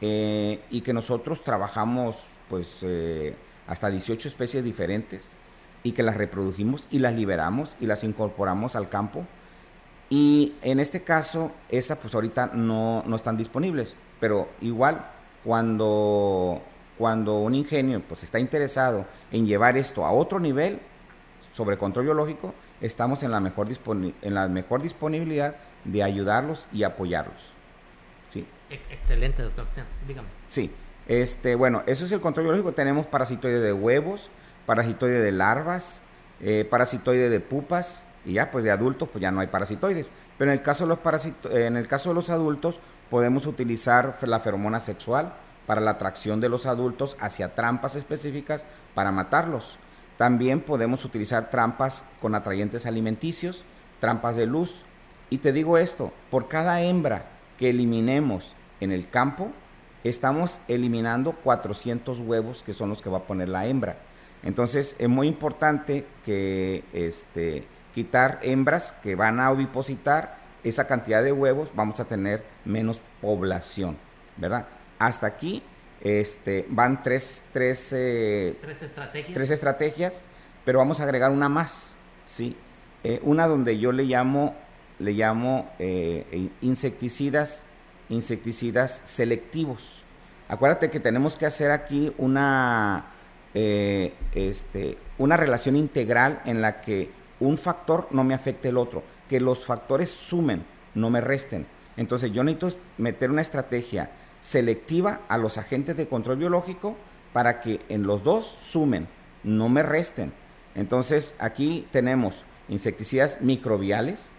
[0.00, 2.16] eh, y que nosotros trabajamos
[2.48, 3.34] pues eh,
[3.66, 5.34] hasta 18 especies diferentes
[5.82, 9.26] y que las reprodujimos y las liberamos y las incorporamos al campo
[10.10, 15.04] y en este caso, esas pues ahorita no, están disponibles, pero igual
[15.44, 16.62] cuando,
[16.96, 20.80] cuando un ingenio pues está interesado en llevar esto a otro nivel
[21.52, 23.68] sobre control biológico, estamos en la mejor,
[24.22, 27.52] en la mejor disponibilidad de ayudarlos y apoyarlos.
[28.30, 28.46] Sí.
[28.70, 29.66] Excelente, doctor.
[30.06, 30.28] Dígame.
[30.48, 30.70] Sí.
[31.06, 32.72] Este, bueno, eso es el control biológico.
[32.72, 34.30] Tenemos parasitoide de huevos,
[34.66, 36.02] parasitoide de larvas,
[36.40, 40.10] eh, parasitoide de pupas, y ya pues de adultos pues ya no hay parasitoides.
[40.36, 44.16] Pero en el caso de los, parasito en el caso de los adultos podemos utilizar
[44.22, 45.32] la feromona sexual
[45.66, 49.78] para la atracción de los adultos hacia trampas específicas para matarlos.
[50.16, 53.64] También podemos utilizar trampas con atrayentes alimenticios,
[54.00, 54.82] trampas de luz.
[55.30, 57.26] Y te digo esto, por cada hembra
[57.58, 59.52] que eliminemos en el campo,
[60.04, 63.96] estamos eliminando 400 huevos que son los que va a poner la hembra.
[64.42, 71.32] Entonces es muy importante que este, quitar hembras que van a ovipositar esa cantidad de
[71.32, 73.96] huevos, vamos a tener menos población,
[74.36, 74.66] ¿verdad?
[74.98, 75.62] Hasta aquí
[76.00, 79.34] este, van tres, tres, eh, estrategias.
[79.34, 80.24] tres estrategias,
[80.64, 82.56] pero vamos a agregar una más, ¿sí?
[83.04, 84.54] Eh, una donde yo le llamo,
[84.98, 87.66] le llamo eh, insecticidas,
[88.08, 90.02] insecticidas selectivos.
[90.48, 93.06] Acuérdate que tenemos que hacer aquí una,
[93.54, 99.40] este, una relación integral en la que un factor no me afecte el otro, que
[99.40, 101.66] los factores sumen, no me resten.
[101.96, 106.96] Entonces yo necesito meter una estrategia selectiva a los agentes de control biológico
[107.32, 109.08] para que en los dos sumen,
[109.42, 110.32] no me resten.
[110.74, 114.30] Entonces aquí tenemos insecticidas microbiales,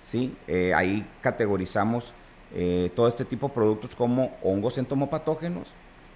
[0.00, 0.36] ¿sí?
[0.46, 2.14] Eh, ahí categorizamos
[2.54, 5.68] eh, todo este tipo de productos como hongos entomopatógenos,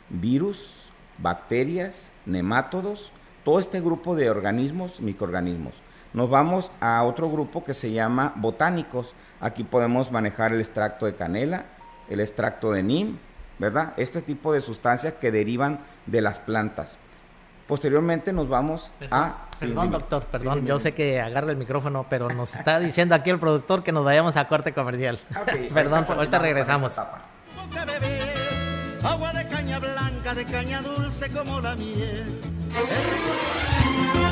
[0.09, 3.13] virus, bacterias, nemátodos,
[3.45, 5.75] todo este grupo de organismos, microorganismos.
[6.13, 9.15] Nos vamos a otro grupo que se llama botánicos.
[9.41, 11.65] Aquí podemos manejar el extracto de canela,
[12.09, 13.19] el extracto de NIM,
[13.59, 13.95] ¿verdad?
[13.97, 16.99] Este tipo de sustancias que derivan de las plantas.
[17.67, 19.47] Posteriormente nos vamos a...
[19.59, 23.39] Perdón, doctor, perdón, yo sé que agarra el micrófono, pero nos está diciendo aquí el
[23.39, 25.19] productor que nos vayamos a corte comercial.
[25.73, 26.99] perdón, ahorita regresamos.
[29.03, 32.41] Agua de caña blanca, de caña dulce como la miel.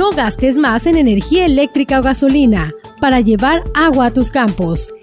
[0.00, 4.94] no gastes más en energía eléctrica o gasolina para llevar agua a tus campos.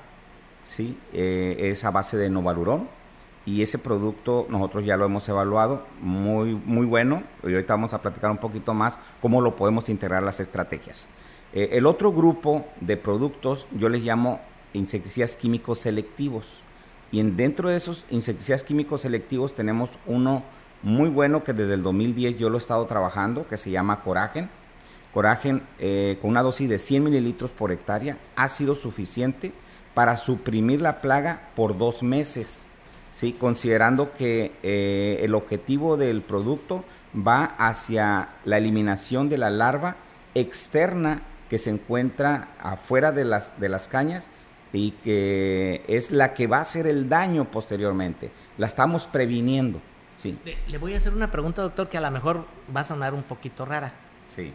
[0.65, 0.99] ¿sí?
[1.13, 2.89] Eh, es a base de novalurón
[3.47, 8.03] y ese producto nosotros ya lo hemos evaluado, muy, muy bueno, y ahorita vamos a
[8.03, 11.07] platicar un poquito más cómo lo podemos integrar las estrategias.
[11.55, 14.41] Eh, el otro grupo de productos yo les llamo
[14.73, 16.61] insecticidas químicos selectivos,
[17.13, 20.43] y en, dentro de esos insecticidas químicos selectivos tenemos uno
[20.83, 24.51] muy bueno que desde el 2010 yo lo he estado trabajando, que se llama Coragen.
[25.15, 29.53] Coragen eh, con una dosis de 100 mililitros por hectárea ha sido suficiente
[29.95, 32.69] para suprimir la plaga por dos meses,
[33.17, 33.33] ¿sí?
[33.33, 36.85] considerando que eh, el objetivo del producto
[37.17, 39.97] va hacia la eliminación de la larva
[40.35, 44.31] externa que se encuentra afuera de las, de las cañas
[44.71, 48.31] y que es la que va a hacer el daño posteriormente.
[48.59, 49.81] La estamos previniendo.
[50.19, 50.39] Sí.
[50.69, 52.45] Le, voy a hacer una pregunta, doctor, que a lo mejor
[52.75, 53.95] va a sonar un poquito rara.
[54.29, 54.53] Sí.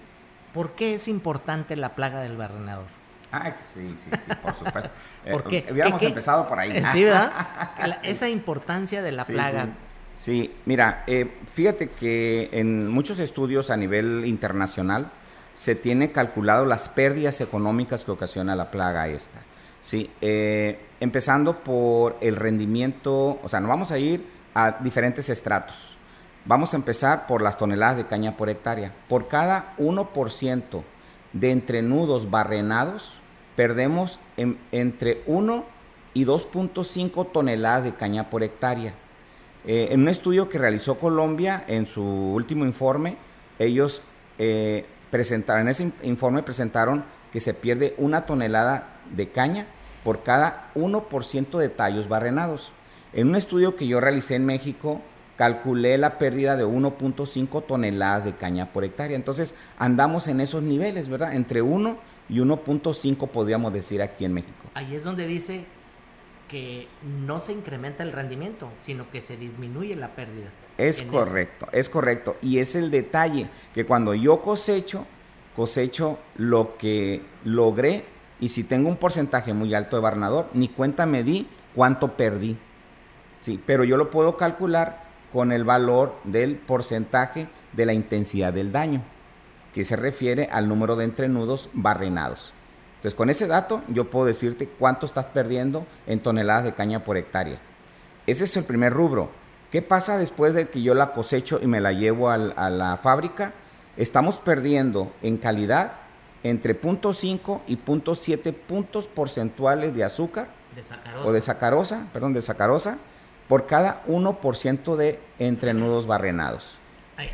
[0.54, 2.86] ¿Por qué es importante la plaga del barrenador?
[3.32, 4.90] Ah, sí, sí, sí, por supuesto.
[5.32, 5.60] ¿Por qué?
[5.60, 6.84] Eh, hubiéramos empezado por ahí.
[6.94, 7.32] Sí, ¿verdad?
[8.04, 9.70] Esa importancia de la plaga.
[10.16, 15.12] Sí, mira, eh, fíjate que en muchos estudios a nivel internacional
[15.54, 19.40] se tiene calculado las pérdidas económicas que ocasiona la plaga esta.
[19.80, 25.98] Sí, eh, empezando por el rendimiento, o sea, nos vamos a ir a diferentes estratos.
[26.46, 28.94] Vamos a empezar por las toneladas de caña por hectárea.
[29.08, 30.84] Por cada 1%
[31.34, 33.21] de entrenudos barrenados,
[33.62, 34.20] perdemos
[34.72, 35.66] entre 1
[36.16, 38.96] y 2.5 toneladas de caña por hectárea.
[39.68, 43.18] Eh, en un estudio que realizó Colombia, en su último informe,
[43.60, 44.02] ellos
[44.40, 49.68] eh, presentaron, en ese informe presentaron que se pierde una tonelada de caña
[50.04, 52.72] por cada 1% de tallos barrenados.
[53.14, 55.02] En un estudio que yo realicé en México,
[55.38, 59.16] calculé la pérdida de 1.5 toneladas de caña por hectárea.
[59.16, 61.36] Entonces, andamos en esos niveles, ¿verdad?
[61.36, 64.70] Entre 1 y 1.5 podríamos decir aquí en México.
[64.74, 65.66] Ahí es donde dice
[66.48, 66.88] que
[67.26, 70.50] no se incrementa el rendimiento, sino que se disminuye la pérdida.
[70.78, 72.38] Es correcto, es correcto.
[72.42, 75.06] Y es el detalle, que cuando yo cosecho,
[75.56, 78.06] cosecho lo que logré
[78.40, 82.58] y si tengo un porcentaje muy alto de barnador, ni cuenta me di cuánto perdí.
[83.42, 85.04] Sí, pero yo lo puedo calcular
[85.34, 89.04] con el valor del porcentaje de la intensidad del daño,
[89.74, 92.54] que se refiere al número de entrenudos barrenados.
[92.98, 97.18] Entonces, con ese dato yo puedo decirte cuánto estás perdiendo en toneladas de caña por
[97.18, 97.60] hectárea.
[98.28, 99.30] Ese es el primer rubro.
[99.72, 103.54] ¿Qué pasa después de que yo la cosecho y me la llevo a la fábrica?
[103.98, 105.94] Estamos perdiendo en calidad
[106.44, 110.50] entre 0.5 y 0.7 puntos porcentuales de azúcar
[111.24, 112.98] o de sacarosa, perdón, de sacarosa
[113.48, 116.78] por cada 1% de entrenudos barrenados.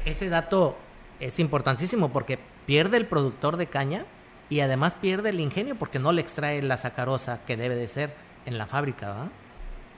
[0.06, 0.76] Ese dato
[1.20, 4.06] es importantísimo porque pierde el productor de caña
[4.50, 8.14] y además pierde el ingenio porque no le extrae la sacarosa que debe de ser
[8.46, 9.32] en la fábrica, ¿verdad?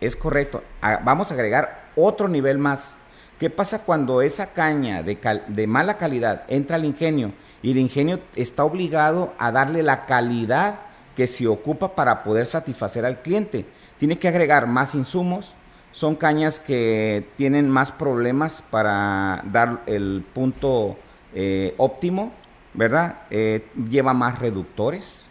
[0.01, 0.63] Es correcto.
[1.03, 2.99] vamos a agregar otro nivel más.
[3.39, 5.17] ¿Qué pasa cuando esa caña de,
[5.47, 10.79] de mala calidad entra al ingenio y el ingenio está obligado a darle la calidad
[11.15, 13.65] que se ocupa para poder satisfacer al cliente.
[13.97, 15.53] Tiene que agregar más insumos,
[15.91, 20.97] son cañas que tienen más problemas para dar el punto
[21.33, 22.31] eh, óptimo,
[22.73, 23.21] ¿verdad?
[23.29, 25.27] Eh, lleva más reductores,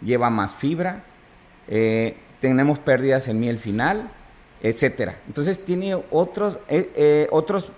[0.00, 1.04] lleva más fibra,
[1.68, 4.10] eh, tenemos pérdidas en miel final,
[4.62, 5.18] etcétera.
[5.26, 6.58] Entonces tiene otros,
[7.30, 7.72] otros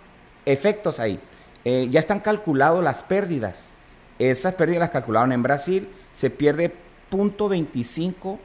[0.46, 1.20] efectos ahí.
[1.64, 3.72] ya están calculados las pérdidas.
[4.18, 6.72] Esas pérdidas las calcularon en Brasil, se pierde
[7.10, 8.38] 0.25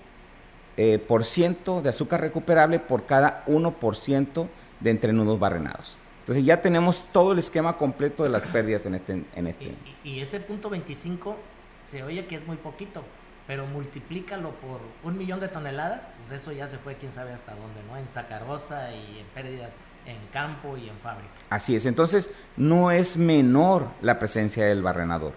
[0.77, 4.47] eh, por ciento de azúcar recuperable por cada 1%
[4.79, 5.97] de entrenudos barrenados.
[6.29, 9.23] Entonces ya tenemos todo el esquema completo de las pérdidas en este.
[9.35, 9.73] En este.
[10.03, 11.35] Y, ese punto 25
[11.81, 13.01] se oye que es muy poquito,
[13.47, 17.55] pero multiplícalo por un millón de toneladas, pues eso ya se fue quién sabe hasta
[17.55, 17.97] dónde, ¿no?
[17.97, 21.31] En sacarosa y en pérdidas en campo y en fábrica.
[21.49, 25.33] Así es, entonces no es menor la presencia del barrenador.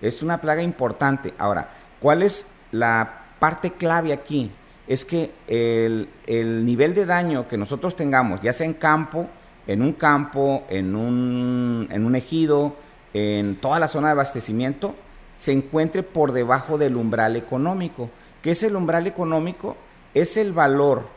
[0.00, 1.34] Es una plaga importante.
[1.38, 4.52] Ahora, ¿cuál es la parte clave aquí?
[4.86, 9.28] Es que el, nivel de daño que nosotros tengamos, ya sea en campo,
[9.66, 12.76] en un campo, en un, en un ejido,
[13.12, 14.94] en toda la zona de abastecimiento,
[15.36, 18.10] se encuentre por debajo del umbral económico.
[18.42, 19.76] ¿Qué es el umbral económico?
[20.14, 21.08] Es el valor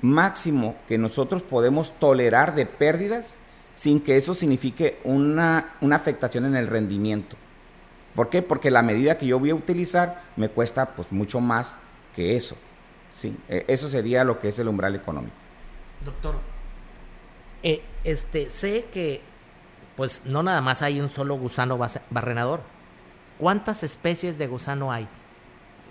[0.00, 3.36] máximo que nosotros podemos tolerar de pérdidas
[3.72, 7.36] sin que eso signifique una, una afectación en el rendimiento.
[8.14, 8.42] ¿Por qué?
[8.42, 11.76] Porque la medida que yo voy a utilizar me cuesta pues mucho más
[12.16, 12.56] que eso.
[13.14, 15.36] Sí, e, eso sería lo que es el umbral económico.
[16.04, 16.36] Doctor,
[17.70, 19.20] eh, este, sé que
[19.96, 21.78] pues no nada más hay un solo gusano
[22.10, 22.60] barrenador.
[23.38, 25.08] ¿Cuántas especies de gusano hay?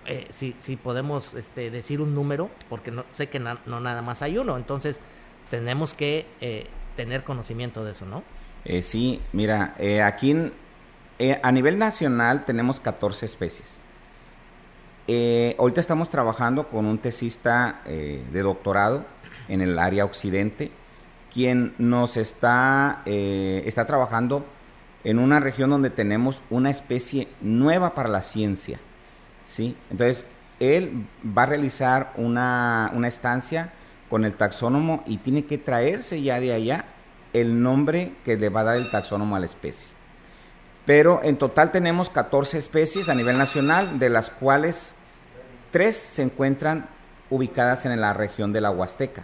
[0.05, 4.37] Eh, si, podemos este, decir un número, porque no, sé que no nada más hay
[4.37, 5.01] uno, entonces
[5.49, 8.23] tenemos que eh, tener conocimiento de eso, ¿no?
[8.81, 9.75] sí, mira,
[10.05, 10.35] aquí
[11.19, 13.79] eh, a nivel nacional tenemos 14 especies.
[15.07, 19.05] Eh, ahorita estamos trabajando con un tesista eh, de doctorado
[19.47, 20.69] en el área occidente,
[21.33, 24.45] quien nos está, está trabajando
[25.03, 28.79] en una región donde tenemos una especie nueva para la ciencia.
[29.45, 29.77] ¿sí?
[29.89, 30.25] Entonces,
[30.59, 33.71] él va a realizar una, una estancia
[34.09, 36.85] con el taxónomo y tiene que traerse ya de allá
[37.33, 39.91] el nombre que le va a dar el taxónomo a la especie.
[40.85, 44.95] Pero en total tenemos 14 especies a nivel nacional, de las cuales
[45.71, 46.87] tres se encuentran
[47.29, 49.23] ubicadas en la región de la Huasteca,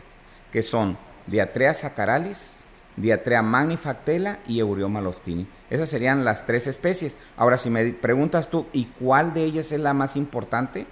[0.51, 0.97] que son
[1.27, 2.63] Diatrea sacaralis,
[2.95, 5.47] Diatrea magnifactela y Eurioma loftini.
[5.69, 7.17] Esas serían las tres especies.
[7.37, 10.85] Ahora, si me preguntas tú, ¿y cuál de ellas es la más importante?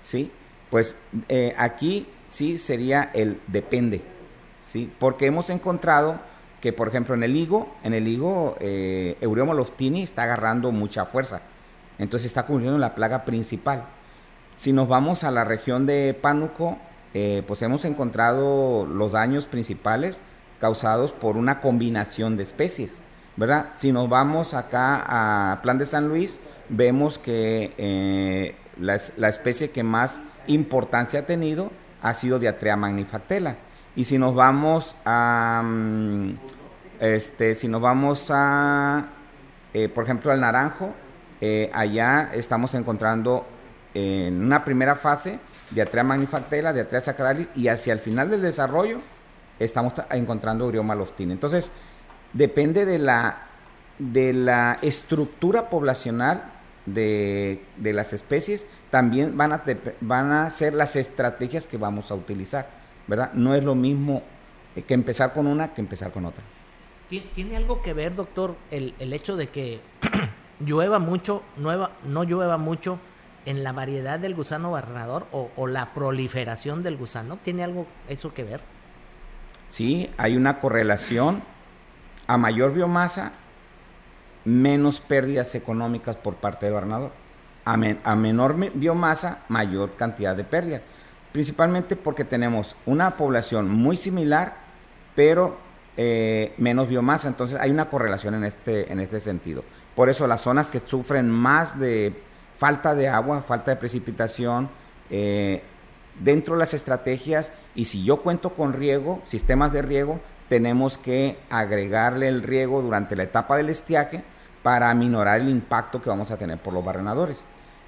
[0.00, 0.30] ¿Sí?
[0.70, 0.94] Pues
[1.28, 4.00] eh, aquí sí sería el depende,
[4.62, 4.90] ¿sí?
[4.98, 6.18] Porque hemos encontrado
[6.62, 11.04] que, por ejemplo, en el higo, en el higo, eh, Eurioma loftini está agarrando mucha
[11.04, 11.42] fuerza.
[11.98, 13.84] Entonces está cubriendo la plaga principal.
[14.56, 16.78] Si nos vamos a la región de Pánuco,
[17.14, 20.18] eh, pues hemos encontrado los daños principales
[20.58, 23.02] causados por una combinación de especies,
[23.36, 23.72] ¿verdad?
[23.76, 26.38] Si nos vamos acá a Plan de San Luis,
[26.70, 33.56] vemos que eh, la, especie que más importancia ha tenido ha sido Diatrea magnifactela.
[33.94, 36.38] Y si nos vamos a, mm,
[37.00, 39.06] este, si nos vamos a,
[39.74, 40.94] eh, por ejemplo, al naranjo,
[41.72, 43.44] allá estamos encontrando
[43.94, 45.40] en una primera fase
[45.74, 49.00] Diatrea magnifactela, Diatrea sacralis y hacia el final del desarrollo
[49.58, 51.32] estamos encontrando Urioma loftina.
[51.32, 51.70] Entonces,
[52.32, 53.46] depende de la,
[53.98, 56.44] de la estructura poblacional
[56.86, 59.62] de, las especies, también van a,
[60.00, 62.68] van a ser las estrategias que vamos a utilizar,
[63.06, 63.32] ¿verdad?
[63.34, 64.22] No es lo mismo
[64.74, 66.44] eh, que empezar con una que empezar con otra.
[67.34, 69.80] ¿Tiene algo que ver, doctor, el, el hecho de que
[70.60, 72.98] llueva mucho, nueva, no llueva mucho?
[73.46, 77.38] En la variedad del gusano barrenador o, la proliferación del gusano?
[77.42, 78.60] ¿Tiene algo eso que ver?
[79.68, 81.42] Sí, hay una correlación.
[82.28, 83.32] A mayor biomasa,
[84.44, 87.10] menos pérdidas económicas por parte del barrenador.
[87.64, 90.82] A, menor biomasa, mayor cantidad de pérdidas.
[91.32, 94.56] Principalmente porque tenemos una población muy similar,
[95.14, 95.56] pero
[95.96, 97.28] eh, menos biomasa.
[97.28, 99.64] Entonces hay una correlación en este, en este sentido.
[99.94, 102.14] Por eso las zonas que sufren más de
[102.62, 104.70] falta de agua, falta de precipitación,
[105.10, 105.64] eh,
[106.20, 111.38] dentro de las estrategias, y si yo cuento con riego, sistemas de riego, tenemos que
[111.50, 114.22] agregarle el riego durante la etapa del estiaje
[114.62, 117.38] para aminorar el impacto que vamos a tener por los barrenadores.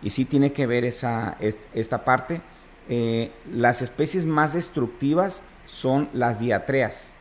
[0.02, 1.36] Y sí tiene que ver esa,
[1.72, 2.40] esta parte.
[2.88, 7.14] Eh, las especies más destructivas son las diatreas.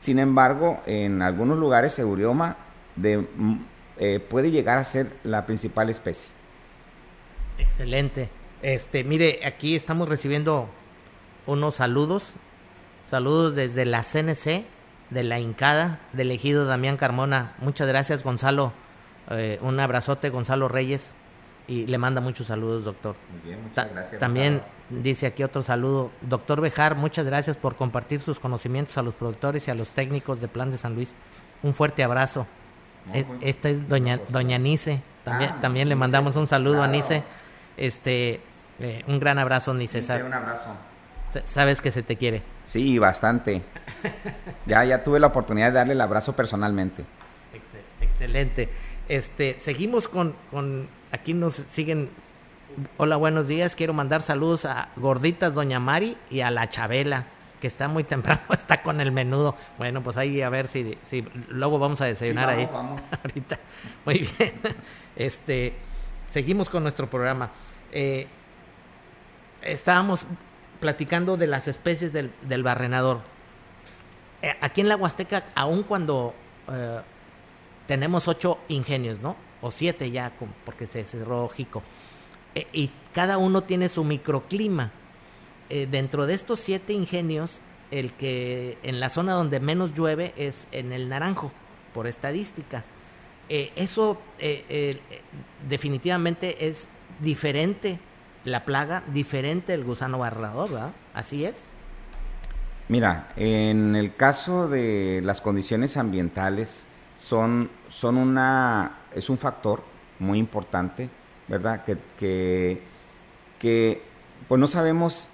[0.00, 2.56] Sin embargo, en algunos lugares, Eurioma
[2.94, 3.54] mm,
[3.98, 6.39] eh, puede llegar a ser la principal especie.
[7.60, 8.28] Excelente.
[8.62, 10.68] Este, mire, aquí estamos recibiendo
[11.46, 12.34] unos saludos.
[13.04, 14.64] Saludos desde la CNC,
[15.10, 17.54] de la Incada, del ejido Damián Carmona.
[17.58, 18.72] Muchas gracias, Gonzalo.
[19.30, 21.14] Eh, un abrazote, Gonzalo Reyes.
[21.66, 23.14] Y le manda muchos saludos, doctor.
[23.30, 24.18] Muy bien, muchas gracias.
[24.18, 26.10] También dice aquí otro saludo.
[26.20, 30.40] Doctor Bejar, muchas gracias por compartir sus conocimientos a los productores y a los técnicos
[30.40, 31.14] de Plan de San Luis.
[31.62, 32.46] Un fuerte abrazo.
[33.14, 35.00] E, esta es doña, doña Nice.
[35.24, 37.22] También, ah, también le mandamos un saludo a Nice.
[37.76, 38.40] Este,
[38.78, 40.24] eh, un gran abrazo, ni César.
[40.24, 40.70] un abrazo.
[41.44, 42.42] Sabes que se te quiere.
[42.64, 43.62] Sí, bastante.
[44.66, 47.04] ya, ya tuve la oportunidad de darle el abrazo personalmente.
[48.00, 48.68] excelente.
[49.08, 52.10] Este, seguimos con, con, aquí nos siguen.
[52.96, 53.76] Hola, buenos días.
[53.76, 57.26] Quiero mandar saludos a Gorditas Doña Mari y a la Chabela,
[57.60, 59.56] que está muy temprano, está con el menudo.
[59.78, 62.68] Bueno, pues ahí a ver si, si luego vamos a desayunar ahí.
[62.72, 63.00] Vamos.
[63.22, 63.58] Ahorita.
[64.04, 64.52] Muy bien.
[65.16, 65.74] Este,
[66.30, 67.50] seguimos con nuestro programa.
[67.92, 68.26] Eh,
[69.62, 70.26] estábamos
[70.80, 73.20] platicando de las especies del, barrenador.
[74.40, 76.34] Eh, aquí en la Huasteca, aun cuando
[76.68, 77.00] eh,
[77.86, 79.36] tenemos ocho ingenios, ¿no?
[79.60, 80.32] O siete ya,
[80.64, 81.82] porque se cerró Jico.
[82.72, 84.92] y cada uno tiene su microclima.
[85.68, 87.60] dentro de estos siete ingenios,
[87.90, 91.52] el que en la zona donde menos llueve es en el naranjo,
[91.92, 92.84] por estadística.
[93.50, 94.18] Eso
[95.68, 96.86] definitivamente es
[97.20, 97.98] diferente
[98.44, 100.92] la plaga, diferente el gusano barrador, ¿verdad?
[101.14, 101.72] Así es.
[102.88, 106.86] Mira, en el caso de las condiciones ambientales
[107.16, 109.82] son, son una, es un factor
[110.18, 111.08] muy importante,
[111.46, 111.84] ¿verdad?
[111.84, 112.82] Que,
[113.58, 114.02] que,
[114.48, 115.28] pues no sabemos,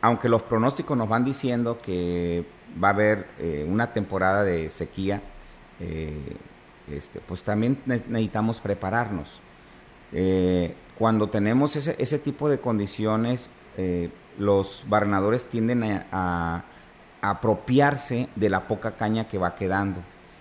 [0.00, 2.46] aunque los pronósticos nos van diciendo que
[2.82, 5.20] va a haber eh, una temporada de sequía,
[5.80, 6.36] eh,
[6.90, 9.40] este, pues también necesitamos prepararnos.
[10.12, 16.64] Eh, cuando tenemos ese, tipo de condiciones, eh, los barrenadores tienden a,
[17.20, 20.00] apropiarse de la poca caña que va quedando.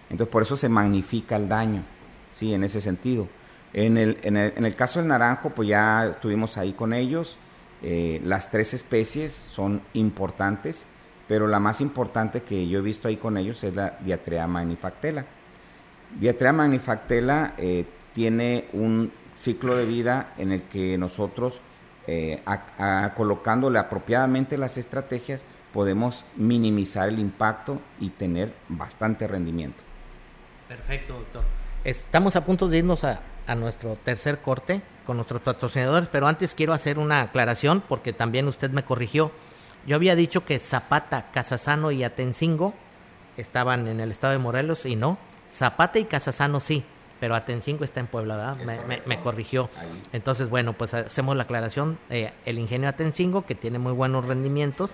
[0.10, 1.84] Entonces por eso se magnifica el daño.
[2.32, 3.28] sí, en ese sentido.
[3.74, 7.38] En el caso del naranjo, pues ya estuvimos ahí con ellos.
[7.86, 10.88] Eh, las tres especies son importantes,
[11.28, 15.26] pero la más importante que yo he visto ahí con ellos es la Diatrea magnifactela.
[16.20, 21.61] Diatrea magnifactela eh, tiene un ciclo de vida en el que nosotros,
[22.07, 22.41] eh,
[23.16, 25.43] colocándole apropiadamente las estrategias,
[25.74, 29.82] podemos minimizar el impacto y tener bastante rendimiento.
[30.68, 31.43] Perfecto, doctor.
[31.84, 36.53] Estamos a punto de irnos a, a nuestro tercer corte con nuestros patrocinadores, pero antes
[36.53, 39.32] quiero hacer una aclaración porque también usted me corrigió.
[39.86, 42.74] Yo había dicho que Zapata, Casasano y Atencingo
[43.36, 45.18] estaban en el estado de Morelos y no.
[45.54, 46.84] Zapata y Casasano sí,
[47.20, 48.82] pero Atencingo está en Puebla, ¿verdad?
[49.06, 49.70] Me, corrigió.
[50.12, 51.99] Entonces, bueno, pues hacemos la aclaración.
[52.10, 54.91] Eh, el ingenio Atencingo, que tiene muy buenos rendimientos,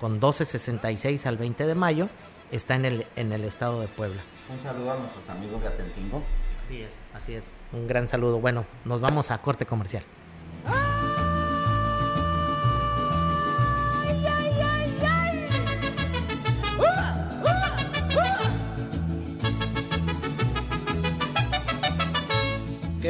[0.00, 2.08] con 12.66 al 20 de mayo,
[2.50, 4.20] está en el, en el estado de Puebla.
[4.52, 6.22] Un saludo a nuestros amigos de Atencingo.
[6.60, 7.52] Así es, así es.
[7.72, 8.40] Un gran saludo.
[8.40, 10.02] Bueno, nos vamos a corte comercial.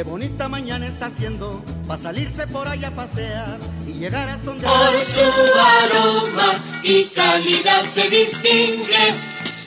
[0.00, 4.66] Qué bonita mañana está haciendo para salirse por allá a pasear y llegar hasta donde...
[4.66, 9.29] Por su aroma y calidad se distingue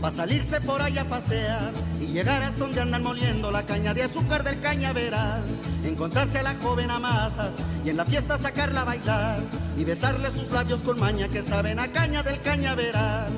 [0.02, 4.04] para salirse por allá a pasear y llegar hasta donde andan moliendo la caña de
[4.04, 5.44] azúcar del cañaveral,
[5.86, 7.54] encontrarse a la joven amada
[7.86, 9.40] y en la fiesta sacarla a bailar
[9.78, 13.30] y besarle sus labios con maña que saben a caña del cañaveral.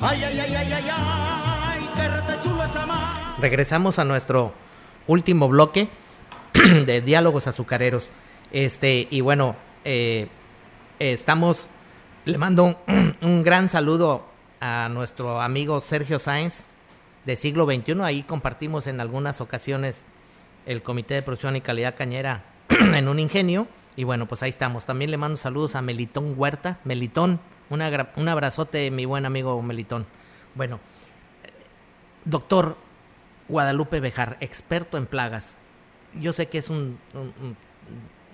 [0.00, 3.36] Ay, ay, ay, ay, ay, ay, qué chulo esa mar.
[3.40, 4.52] Regresamos a nuestro
[5.06, 5.88] último bloque
[6.86, 8.10] de diálogos azucareros.
[8.52, 10.28] Este, y bueno, eh,
[10.98, 11.68] estamos,
[12.28, 12.76] le mando un,
[13.22, 14.22] un gran saludo
[14.60, 16.64] a nuestro amigo Sergio Sáenz
[17.24, 18.02] de siglo XXI.
[18.02, 20.04] Ahí compartimos en algunas ocasiones
[20.66, 23.66] el Comité de Producción y Calidad Cañera en un ingenio.
[23.96, 24.84] Y bueno, pues ahí estamos.
[24.84, 26.78] También le mando saludos a Melitón Huerta.
[26.84, 30.04] Melitón, un abrazote, mi buen amigo Melitón.
[30.54, 30.80] Bueno,
[32.26, 32.76] doctor
[33.48, 35.56] Guadalupe Bejar, experto en plagas.
[36.20, 36.98] Yo sé que es un,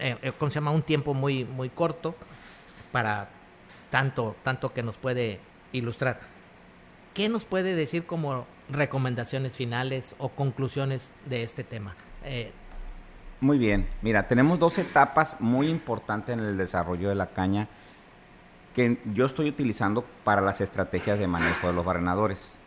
[0.00, 0.72] eh, eh, se llama?
[0.72, 2.16] un tiempo muy, muy corto
[2.90, 3.30] para
[3.94, 5.38] tanto, tanto que nos puede
[5.70, 6.18] ilustrar.
[7.14, 11.94] ¿Qué nos puede decir como recomendaciones finales o conclusiones de este tema?
[12.24, 12.50] Eh,
[13.38, 17.68] muy bien, mira, tenemos dos etapas muy importantes en el desarrollo de la caña
[18.74, 22.58] que yo estoy utilizando para las estrategias de manejo de los barrenadores.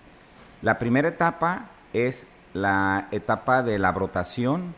[0.61, 4.75] La primera etapa es la etapa de la brotación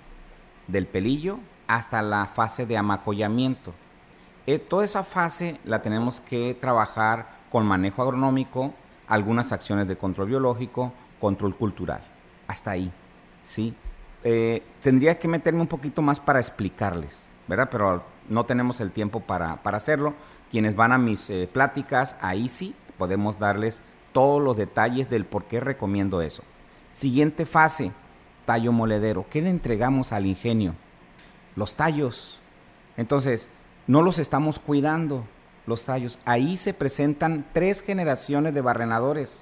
[0.66, 1.38] del pelillo
[1.68, 3.76] hasta la fase de amacollamiento.
[4.48, 8.74] Eh, toda esa fase la tenemos que trabajar con manejo agronómico,
[9.08, 12.02] algunas acciones de control biológico, control cultural.
[12.48, 12.92] Hasta ahí,
[13.44, 13.76] ¿sí?
[14.24, 17.70] Eh, tendría que meterme un poquito más para explicarles, ¿verdad?
[17.72, 20.14] Pero no tenemos el tiempo para, hacerlo.
[20.52, 23.82] Quienes van a mis eh, pláticas, ahí sí podemos darles
[24.14, 26.44] todos los detalles del por qué recomiendo eso.
[26.92, 27.92] Siguiente fase,
[28.46, 29.26] tallo moledero.
[29.30, 30.74] ¿Qué le entregamos al ingenio?
[31.56, 32.40] Los tallos.
[32.98, 33.48] Entonces,
[33.90, 35.26] no los estamos cuidando,
[35.66, 36.20] los tallos.
[36.24, 39.36] Ahí se presentan tres generaciones de barrenadores.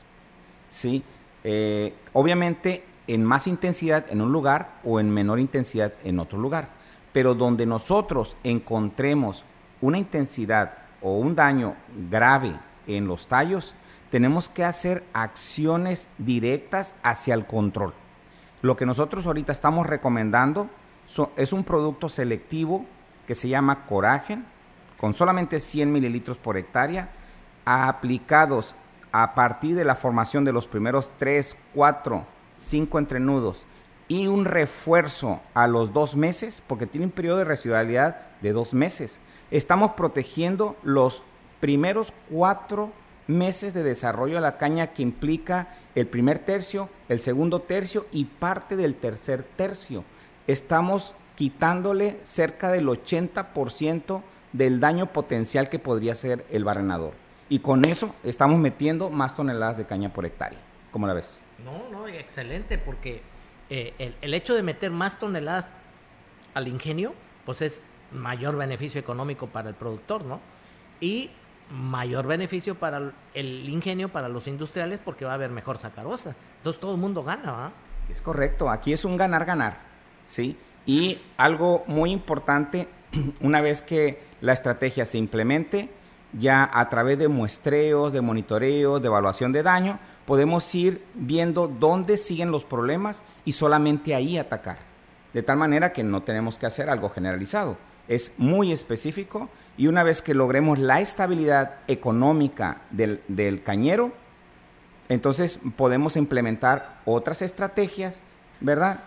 [0.69, 1.03] ¿sí?
[1.43, 6.69] Eh, obviamente en más intensidad en un lugar o en menor intensidad en otro lugar.
[7.11, 9.43] Pero donde nosotros encontremos
[9.81, 11.75] una intensidad o un daño
[12.09, 13.75] grave en los tallos,
[14.11, 17.93] tenemos que hacer acciones directas hacia el control.
[18.61, 20.69] Lo que nosotros ahorita estamos recomendando
[21.35, 22.85] es un producto selectivo
[23.28, 24.45] que se llama Coragen,
[24.97, 27.09] con solamente 100 mililitros por hectárea,
[27.65, 28.75] aplicados
[29.11, 32.25] a partir de la formación de los primeros 3, 4,
[32.55, 33.67] 5 entrenudos
[34.07, 38.73] y un refuerzo a los dos meses, porque tiene un periodo de residualidad de dos
[38.73, 39.19] meses.
[39.51, 41.23] Estamos protegiendo los
[41.59, 42.91] primeros cuatro
[43.28, 48.25] meses de desarrollo de la caña que implica el primer tercio, el segundo tercio y
[48.25, 50.05] parte del tercer tercio.
[50.47, 54.23] Estamos quitándole cerca del 80%
[54.53, 57.13] del daño potencial que podría ser el barrenador.
[57.47, 60.57] Y con eso estamos metiendo más toneladas de caña por hectárea.
[60.91, 61.39] ¿Cómo la ves?
[61.63, 63.21] No, no, excelente, porque
[63.69, 65.69] eh, el, el, hecho de meter más toneladas
[66.55, 67.13] al ingenio,
[67.45, 70.41] pues es mayor beneficio económico para el productor, ¿no?
[70.99, 71.29] Y
[71.69, 76.35] mayor beneficio para el ingenio, para los industriales, porque va a haber mejor sacarosa.
[76.57, 77.71] Entonces todo el mundo gana, ¿va?
[78.09, 79.77] Es correcto, aquí es un ganar-ganar,
[80.25, 80.57] ¿sí?
[80.88, 82.88] Y algo muy importante,
[83.41, 85.91] una vez que la estrategia se implemente,
[86.33, 92.17] ya a través de muestreos, de monitoreos, de evaluación de daño, podemos ir viendo dónde
[92.17, 94.77] siguen los problemas y solamente ahí atacar.
[95.33, 97.77] De tal manera que no tenemos que hacer algo generalizado.
[98.07, 104.11] Es muy específico y una vez que logremos la estabilidad económica del, cañero,
[105.09, 108.21] entonces podemos implementar otras estrategias,
[108.60, 109.01] ¿verdad?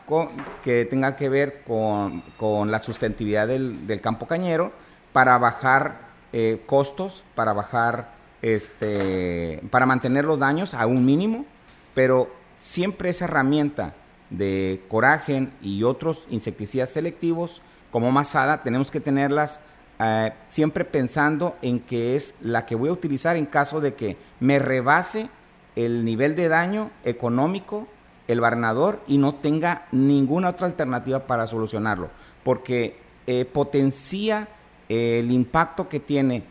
[0.62, 4.72] que tengan que ver con, la sustentabilidad del, del campo cañero
[5.12, 11.44] para bajar eh, costos para bajar, este, para mantener los daños a un mínimo,
[11.92, 12.30] pero
[12.60, 13.94] siempre esa herramienta
[14.30, 19.58] de coragen y otros insecticidas selectivos como masada tenemos que tenerlas
[19.98, 24.16] eh, siempre pensando en que es la que voy a utilizar en caso de que
[24.38, 25.28] me rebase
[25.74, 27.88] el nivel de daño económico
[28.32, 32.10] el barnador y no tenga ninguna otra alternativa para solucionarlo,
[32.44, 34.48] porque eh, potencia
[34.88, 36.42] el impacto que tiene,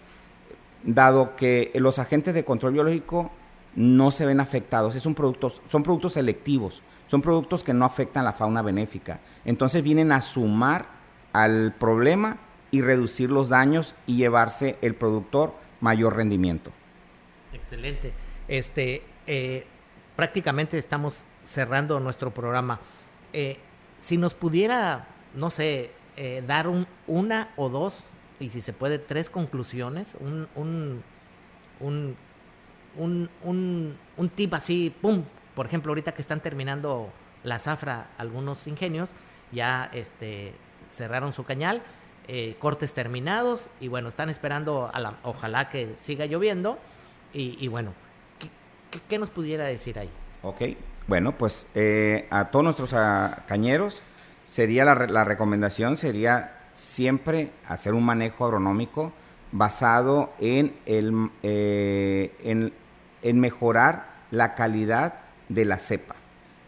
[0.84, 3.32] dado que los agentes de control biológico
[3.76, 8.24] no se ven afectados, es un producto, son productos selectivos, son productos que no afectan
[8.24, 9.20] la fauna benéfica.
[9.46, 10.88] Entonces vienen a sumar
[11.34, 12.38] al problema
[12.72, 16.72] y reducir los daños y llevarse el productor mayor rendimiento.
[17.54, 18.14] Excelente.
[18.48, 19.66] Este, eh,
[20.16, 22.80] prácticamente estamos cerrando nuestro programa.
[23.34, 23.58] Eh,
[24.02, 27.98] si nos pudiera, no sé, eh, dar un, una o dos
[28.40, 31.04] y si se puede, tres conclusiones, un, un,
[31.80, 32.16] un,
[33.44, 35.24] un, un, tip así, ¡pum!
[35.56, 37.10] Por ejemplo, ahorita que están terminando
[37.44, 39.12] la zafra algunos ingenios,
[39.52, 40.54] ya este,
[40.88, 41.82] cerraron su cañal,
[42.28, 46.78] eh, cortes terminados y bueno, están esperando, a la, ojalá que siga lloviendo
[47.34, 47.94] y, bueno,
[49.08, 50.10] ¿qué, nos pudiera decir ahí?
[50.42, 50.62] Ok,
[51.10, 54.04] bueno, pues eh, a todos nuestros ah, cañeros
[54.46, 59.12] sería la, la recomendación, sería siempre hacer un manejo agronómico
[59.52, 62.72] basado en, el, eh,
[63.24, 65.16] en, mejorar la calidad
[65.50, 66.16] de la cepa,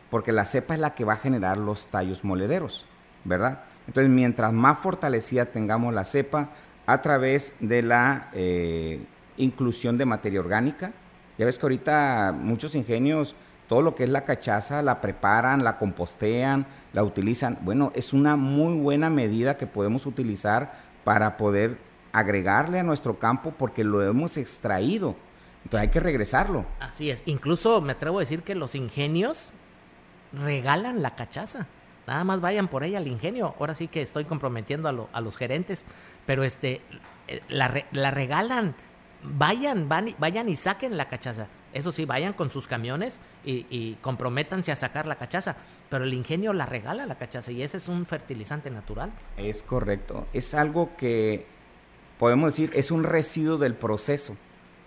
[0.10, 2.88] porque la cepa es la que va a generar los tallos molederos,
[3.24, 3.62] ¿verdad?
[3.86, 6.50] Entonces, mientras más fortalecida tengamos la cepa
[6.88, 9.06] a través de la eh,
[9.38, 10.92] inclusión de materia orgánica,
[11.38, 13.36] ya ves que ahorita muchos ingenios,
[13.72, 17.58] todo lo que es la cachaza, la preparan, la compostean, la utilizan.
[17.62, 20.74] Bueno, es una muy buena medida que podemos utilizar
[21.06, 21.78] para poder
[22.12, 25.16] agregarle a nuestro campo porque lo hemos extraído.
[25.64, 26.66] Entonces hay que regresarlo.
[26.82, 27.24] Así es.
[27.26, 29.52] Incluso me atrevo a decir que los ingenios
[30.34, 31.66] regalan la cachaza.
[32.08, 33.56] Nada más vayan por ella al ingenio.
[33.58, 35.86] Ahora sí que estoy comprometiendo a, los gerentes,
[36.26, 36.82] pero este
[37.30, 38.76] eh, la, la regalan.
[39.24, 41.48] Vayan, van, vayan y saquen la cachaza.
[41.74, 45.56] Eso sí, vayan con sus camiones y, y comprométanse a sacar la cachaza
[45.92, 49.12] pero el ingenio la regala la cachaza y ese es un fertilizante natural.
[49.36, 51.46] Es correcto, es algo que
[52.18, 54.38] podemos decir es un residuo del proceso,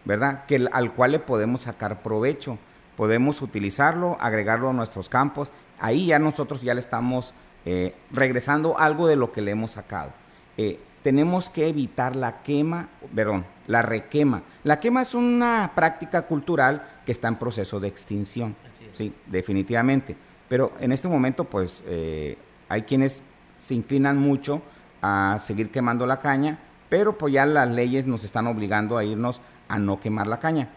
[0.06, 0.46] ¿verdad?
[0.46, 2.56] Que al cual le podemos sacar provecho,
[2.96, 7.34] podemos utilizarlo, agregarlo a nuestros campos, ahí ya nosotros ya le estamos
[7.66, 10.10] eh, regresando algo de lo que le hemos sacado.
[10.56, 14.42] Eh, tenemos que evitar la quema, perdón, la requema.
[14.64, 18.56] La quema es una práctica cultural que está en proceso de extinción,
[18.94, 20.16] sí, definitivamente.
[20.48, 22.38] Pero en este momento, pues, eh,
[22.70, 23.22] hay quienes
[23.60, 24.62] se inclinan mucho
[25.02, 29.42] a seguir quemando la caña, pero pues ya las leyes nos están obligando a irnos
[29.68, 30.70] a no quemar la caña.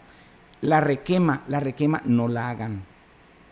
[0.59, 2.84] La requema, la requema no la hagan.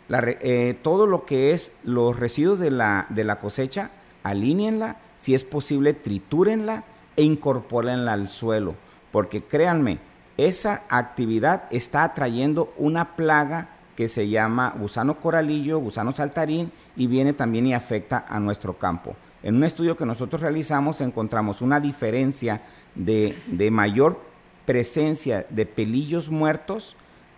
[0.09, 3.91] Eh, todo lo que es los residuos de la, de la cosecha,
[4.23, 6.83] alíñenla, si es posible, tritúrenla
[7.15, 8.75] e incorpórenla al suelo,
[9.11, 9.99] porque créanme,
[10.37, 17.33] esa actividad está atrayendo una plaga que se llama gusano coralillo, gusano saltarín y viene
[17.33, 19.15] también y afecta a nuestro campo.
[19.41, 22.61] En un estudio que nosotros realizamos encontramos una diferencia
[22.95, 24.19] de, de mayor
[24.65, 26.97] presencia de pelillos muertos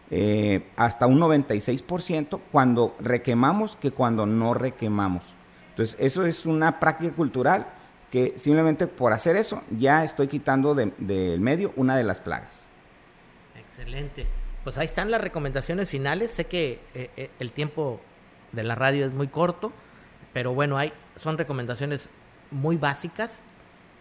[0.10, 5.24] eh, hasta un 96% cuando requemamos que cuando no requemamos.
[5.78, 7.68] Entonces, eso es una práctica cultural
[8.12, 12.68] que simplemente por hacer eso ya estoy quitando del medio una de las plagas.
[13.56, 14.26] Excelente.
[14.64, 16.32] Pues ahí están las recomendaciones finales.
[16.32, 18.02] Sé que eh, eh, el tiempo
[18.54, 19.72] de la radio es muy corto,
[20.34, 22.10] pero bueno, hay, son recomendaciones
[22.50, 23.44] muy básicas.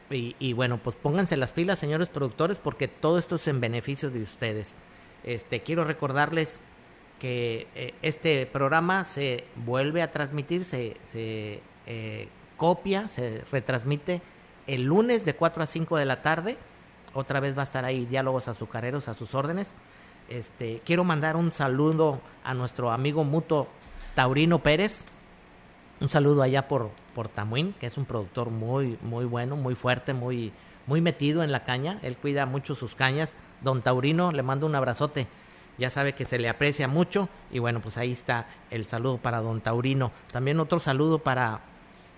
[0.08, 4.08] Y, y bueno, pues pónganse las pilas, señores productores, porque todo esto es en beneficio
[4.08, 4.76] de ustedes.
[5.24, 6.62] Este, quiero recordarles
[7.18, 14.22] que eh, este programa se vuelve a transmitir, se, eh, copia, se retransmite
[14.66, 16.58] el lunes de 4 a 5 de la tarde.
[17.14, 19.74] Otra vez va a estar ahí Diálogos Azucareros a sus órdenes.
[20.28, 23.68] Este, quiero mandar un saludo a nuestro amigo mutuo
[24.14, 25.06] Taurino Pérez.
[26.00, 30.12] Un saludo allá por, por Tamuín, que es un productor muy, muy bueno, muy fuerte,
[30.12, 30.52] muy,
[30.86, 31.98] muy metido en la caña.
[32.02, 35.26] Él cuida mucho sus cañas don Taurino, le mando un abrazote.
[35.78, 39.40] Ya sabe que se le aprecia mucho y bueno, pues ahí está el saludo para
[39.40, 40.10] don Taurino.
[40.32, 41.60] También otro saludo para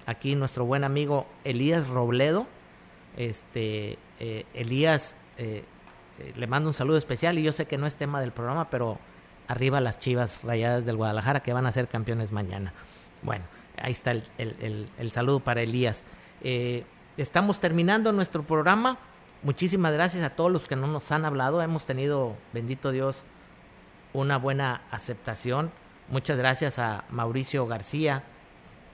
[0.07, 2.47] aquí nuestro buen amigo Elías Robledo.
[3.17, 5.65] Este, eh, Elías, eh,
[6.19, 8.71] eh, le mando un saludo especial y yo sé que no es tema del programa,
[8.71, 8.99] pero
[9.49, 12.73] arriba las chivas rayadas del Guadalajara que van a ser campeones mañana.
[13.23, 13.45] Bueno,
[13.77, 16.05] ahí está el, el saludo para Elías.
[17.17, 18.99] estamos terminando nuestro programa.
[19.43, 21.61] Muchísimas gracias a todos los que no nos han hablado.
[21.61, 23.25] Hemos tenido, bendito Dios,
[24.13, 25.71] una buena aceptación.
[26.09, 28.25] Muchas gracias a Mauricio García,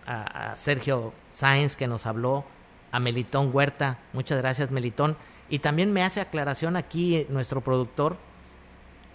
[0.06, 2.44] a, Sergio Sáenz que nos habló,
[2.92, 3.98] a Melitón Huerta.
[4.12, 5.16] Muchas gracias, Melitón.
[5.48, 8.16] Y también me hace aclaración aquí nuestro productor,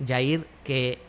[0.05, 0.99] Jair, que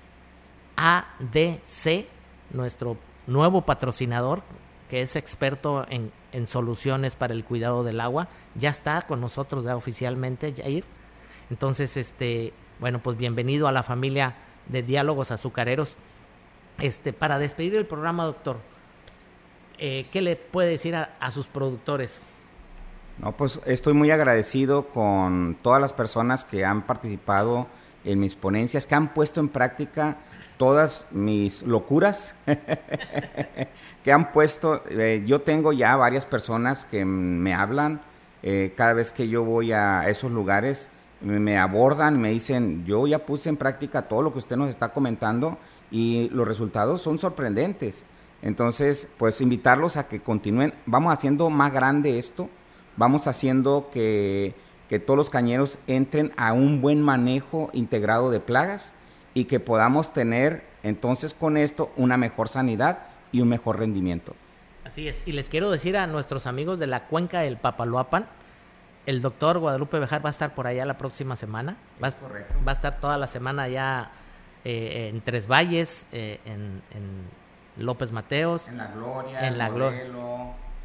[0.77, 2.07] ADC,
[2.53, 4.43] nuestro nuevo patrocinador,
[4.89, 6.11] que es experto en,
[6.47, 10.85] soluciones para el cuidado del agua, ya está con nosotros ya oficialmente, Jair.
[11.51, 14.37] Entonces, este, bueno, pues bienvenido a la familia
[14.71, 15.97] de Diálogos Azucareros.
[16.79, 18.59] Este, para despedir el programa, doctor,
[19.79, 22.23] eh, ¿qué le puede decir a, sus productores?
[23.19, 27.67] No, pues estoy muy agradecido con todas las personas que han participado
[28.05, 30.17] en mis ponencias, que han puesto en práctica
[30.57, 32.35] todas mis locuras
[34.05, 34.83] que han puesto.
[34.89, 38.01] Eh, yo tengo ya varias personas que me hablan
[38.43, 40.89] eh, cada vez que yo voy a esos lugares,
[41.21, 44.91] me, abordan, me dicen, yo ya puse en práctica todo lo que usted nos está
[44.91, 45.59] comentando
[45.91, 48.05] y los resultados son sorprendentes.
[48.43, 52.49] Entonces, pues invitarlos a que continúen, vamos haciendo más grande esto,
[52.97, 54.55] vamos haciendo que,
[54.89, 58.95] que todos los cañeros entren a un buen manejo integrado de plagas
[59.35, 64.35] y que podamos tener entonces con esto una mejor sanidad y un mejor rendimiento.
[64.85, 68.27] Así es, y les quiero decir a nuestros amigos de la cuenca del Papaloapan,
[69.11, 71.77] el doctor Guadalupe Bejar va a estar por allá la próxima semana.
[72.03, 72.11] Va,
[72.67, 74.11] va a estar toda la semana allá
[74.65, 76.81] eh, en Tres Valles, eh, en,
[77.77, 78.69] López Mateos.
[78.69, 80.03] En la Gloria, en la Gloria.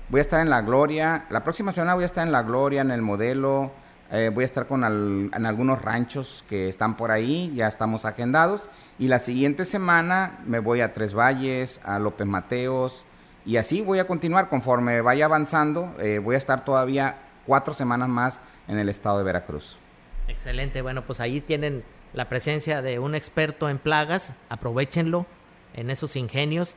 [0.10, 1.26] Voy a estar en la Gloria.
[1.30, 3.72] La próxima semana voy a estar en la Gloria, en el modelo.
[4.12, 8.70] Eh, voy a estar con en algunos ranchos que están por ahí, ya estamos agendados.
[8.98, 13.06] Y la siguiente semana me voy a Tres Valles, a López Mateos,
[13.46, 15.94] y así voy a continuar conforme vaya avanzando.
[16.00, 19.78] Eh, voy a estar todavía cuatro semanas más en el estado de Veracruz.
[20.28, 21.84] Excelente, bueno, pues ahí tienen
[22.14, 25.26] la presencia de un experto en plagas, aprovechenlo
[25.74, 26.76] en esos ingenios.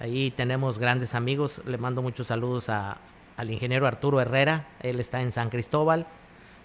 [0.00, 2.98] Ahí tenemos grandes amigos, le mando muchos saludos a,
[3.36, 6.06] al ingeniero Arturo Herrera, él está en San Cristóbal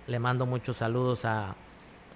[0.07, 1.55] le mando muchos saludos a,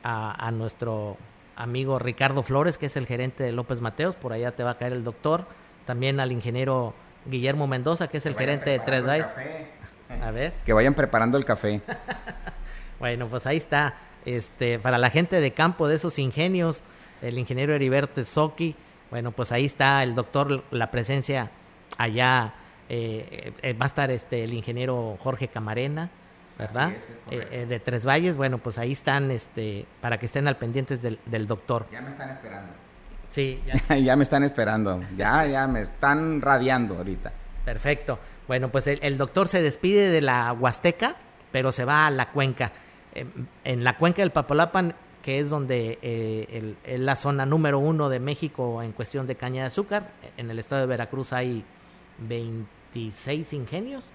[0.04, 1.18] a, nuestro
[1.56, 4.78] amigo Ricardo Flores, que es el gerente de López Mateos, por allá te va a
[4.78, 5.46] caer el doctor.
[5.86, 6.94] También al ingeniero
[7.26, 9.72] Guillermo Mendoza, que es el gerente de Tres Dice.
[10.22, 10.54] A ver.
[10.66, 11.82] Que vayan preparando el café.
[13.00, 13.96] bueno, pues ahí está.
[14.26, 16.84] Este, para la gente de campo de esos ingenios,
[17.22, 18.76] el ingeniero Heriberto Soki,
[19.10, 21.52] bueno, pues ahí está el doctor, la presencia
[21.98, 22.54] allá.
[22.90, 26.10] Eh, eh, va a estar este el ingeniero Jorge Camarena,
[26.58, 26.92] ¿verdad?
[26.92, 27.10] Es.
[27.32, 31.02] Eh, eh, de Tres Valles, bueno, pues ahí están, este, para que estén al pendientes
[31.02, 31.88] del, del doctor.
[31.92, 32.74] Ya me están esperando.
[33.30, 33.98] Sí, ya.
[34.04, 35.02] ya me están esperando.
[35.16, 37.32] Ya, ya me están radiando ahorita.
[37.68, 38.18] Perfecto.
[38.48, 41.18] Bueno, pues el, doctor se despide de la Huasteca,
[41.52, 42.72] pero se va a la cuenca.
[43.14, 48.08] En, en la cuenca del Papalapan, que es donde eh, es la zona número uno
[48.08, 50.12] de México en cuestión de caña de azúcar.
[50.38, 51.66] En el estado de Veracruz hay
[52.20, 54.06] 26 ingenios.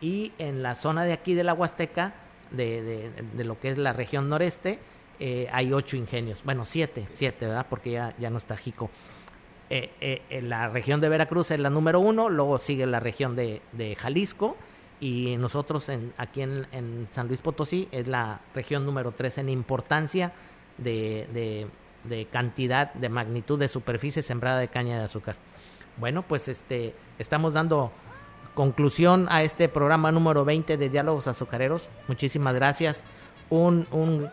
[0.00, 2.12] Y en la zona de aquí de la Huasteca,
[2.50, 4.80] de, de- de lo que es la región noreste,
[5.20, 6.42] eh, hay ocho ingenios.
[6.44, 7.66] Bueno, siete, siete, ¿verdad?
[7.70, 8.90] Porque ya, ya no está Jico.
[9.68, 9.90] Eh,
[10.30, 13.60] eh, la región de Veracruz es la número uno, luego sigue la región de,
[13.98, 14.56] Jalisco
[15.00, 20.32] y nosotros en, aquí en, San Luis Potosí es la región número tres en importancia
[20.78, 21.66] de,
[22.30, 25.34] cantidad, de magnitud de superficie sembrada de caña de azúcar.
[25.96, 27.90] Bueno, pues este estamos dando
[28.54, 31.88] conclusión a este programa número 20 de Diálogos Azucareros.
[32.06, 33.02] Muchísimas gracias.
[33.50, 34.30] Un- un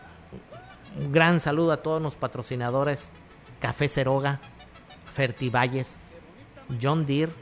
[1.10, 3.10] gran saludo a todos los patrocinadores.
[3.60, 4.40] Café Ceroga,
[5.14, 6.00] Fertivalles,
[6.82, 7.32] John Deere,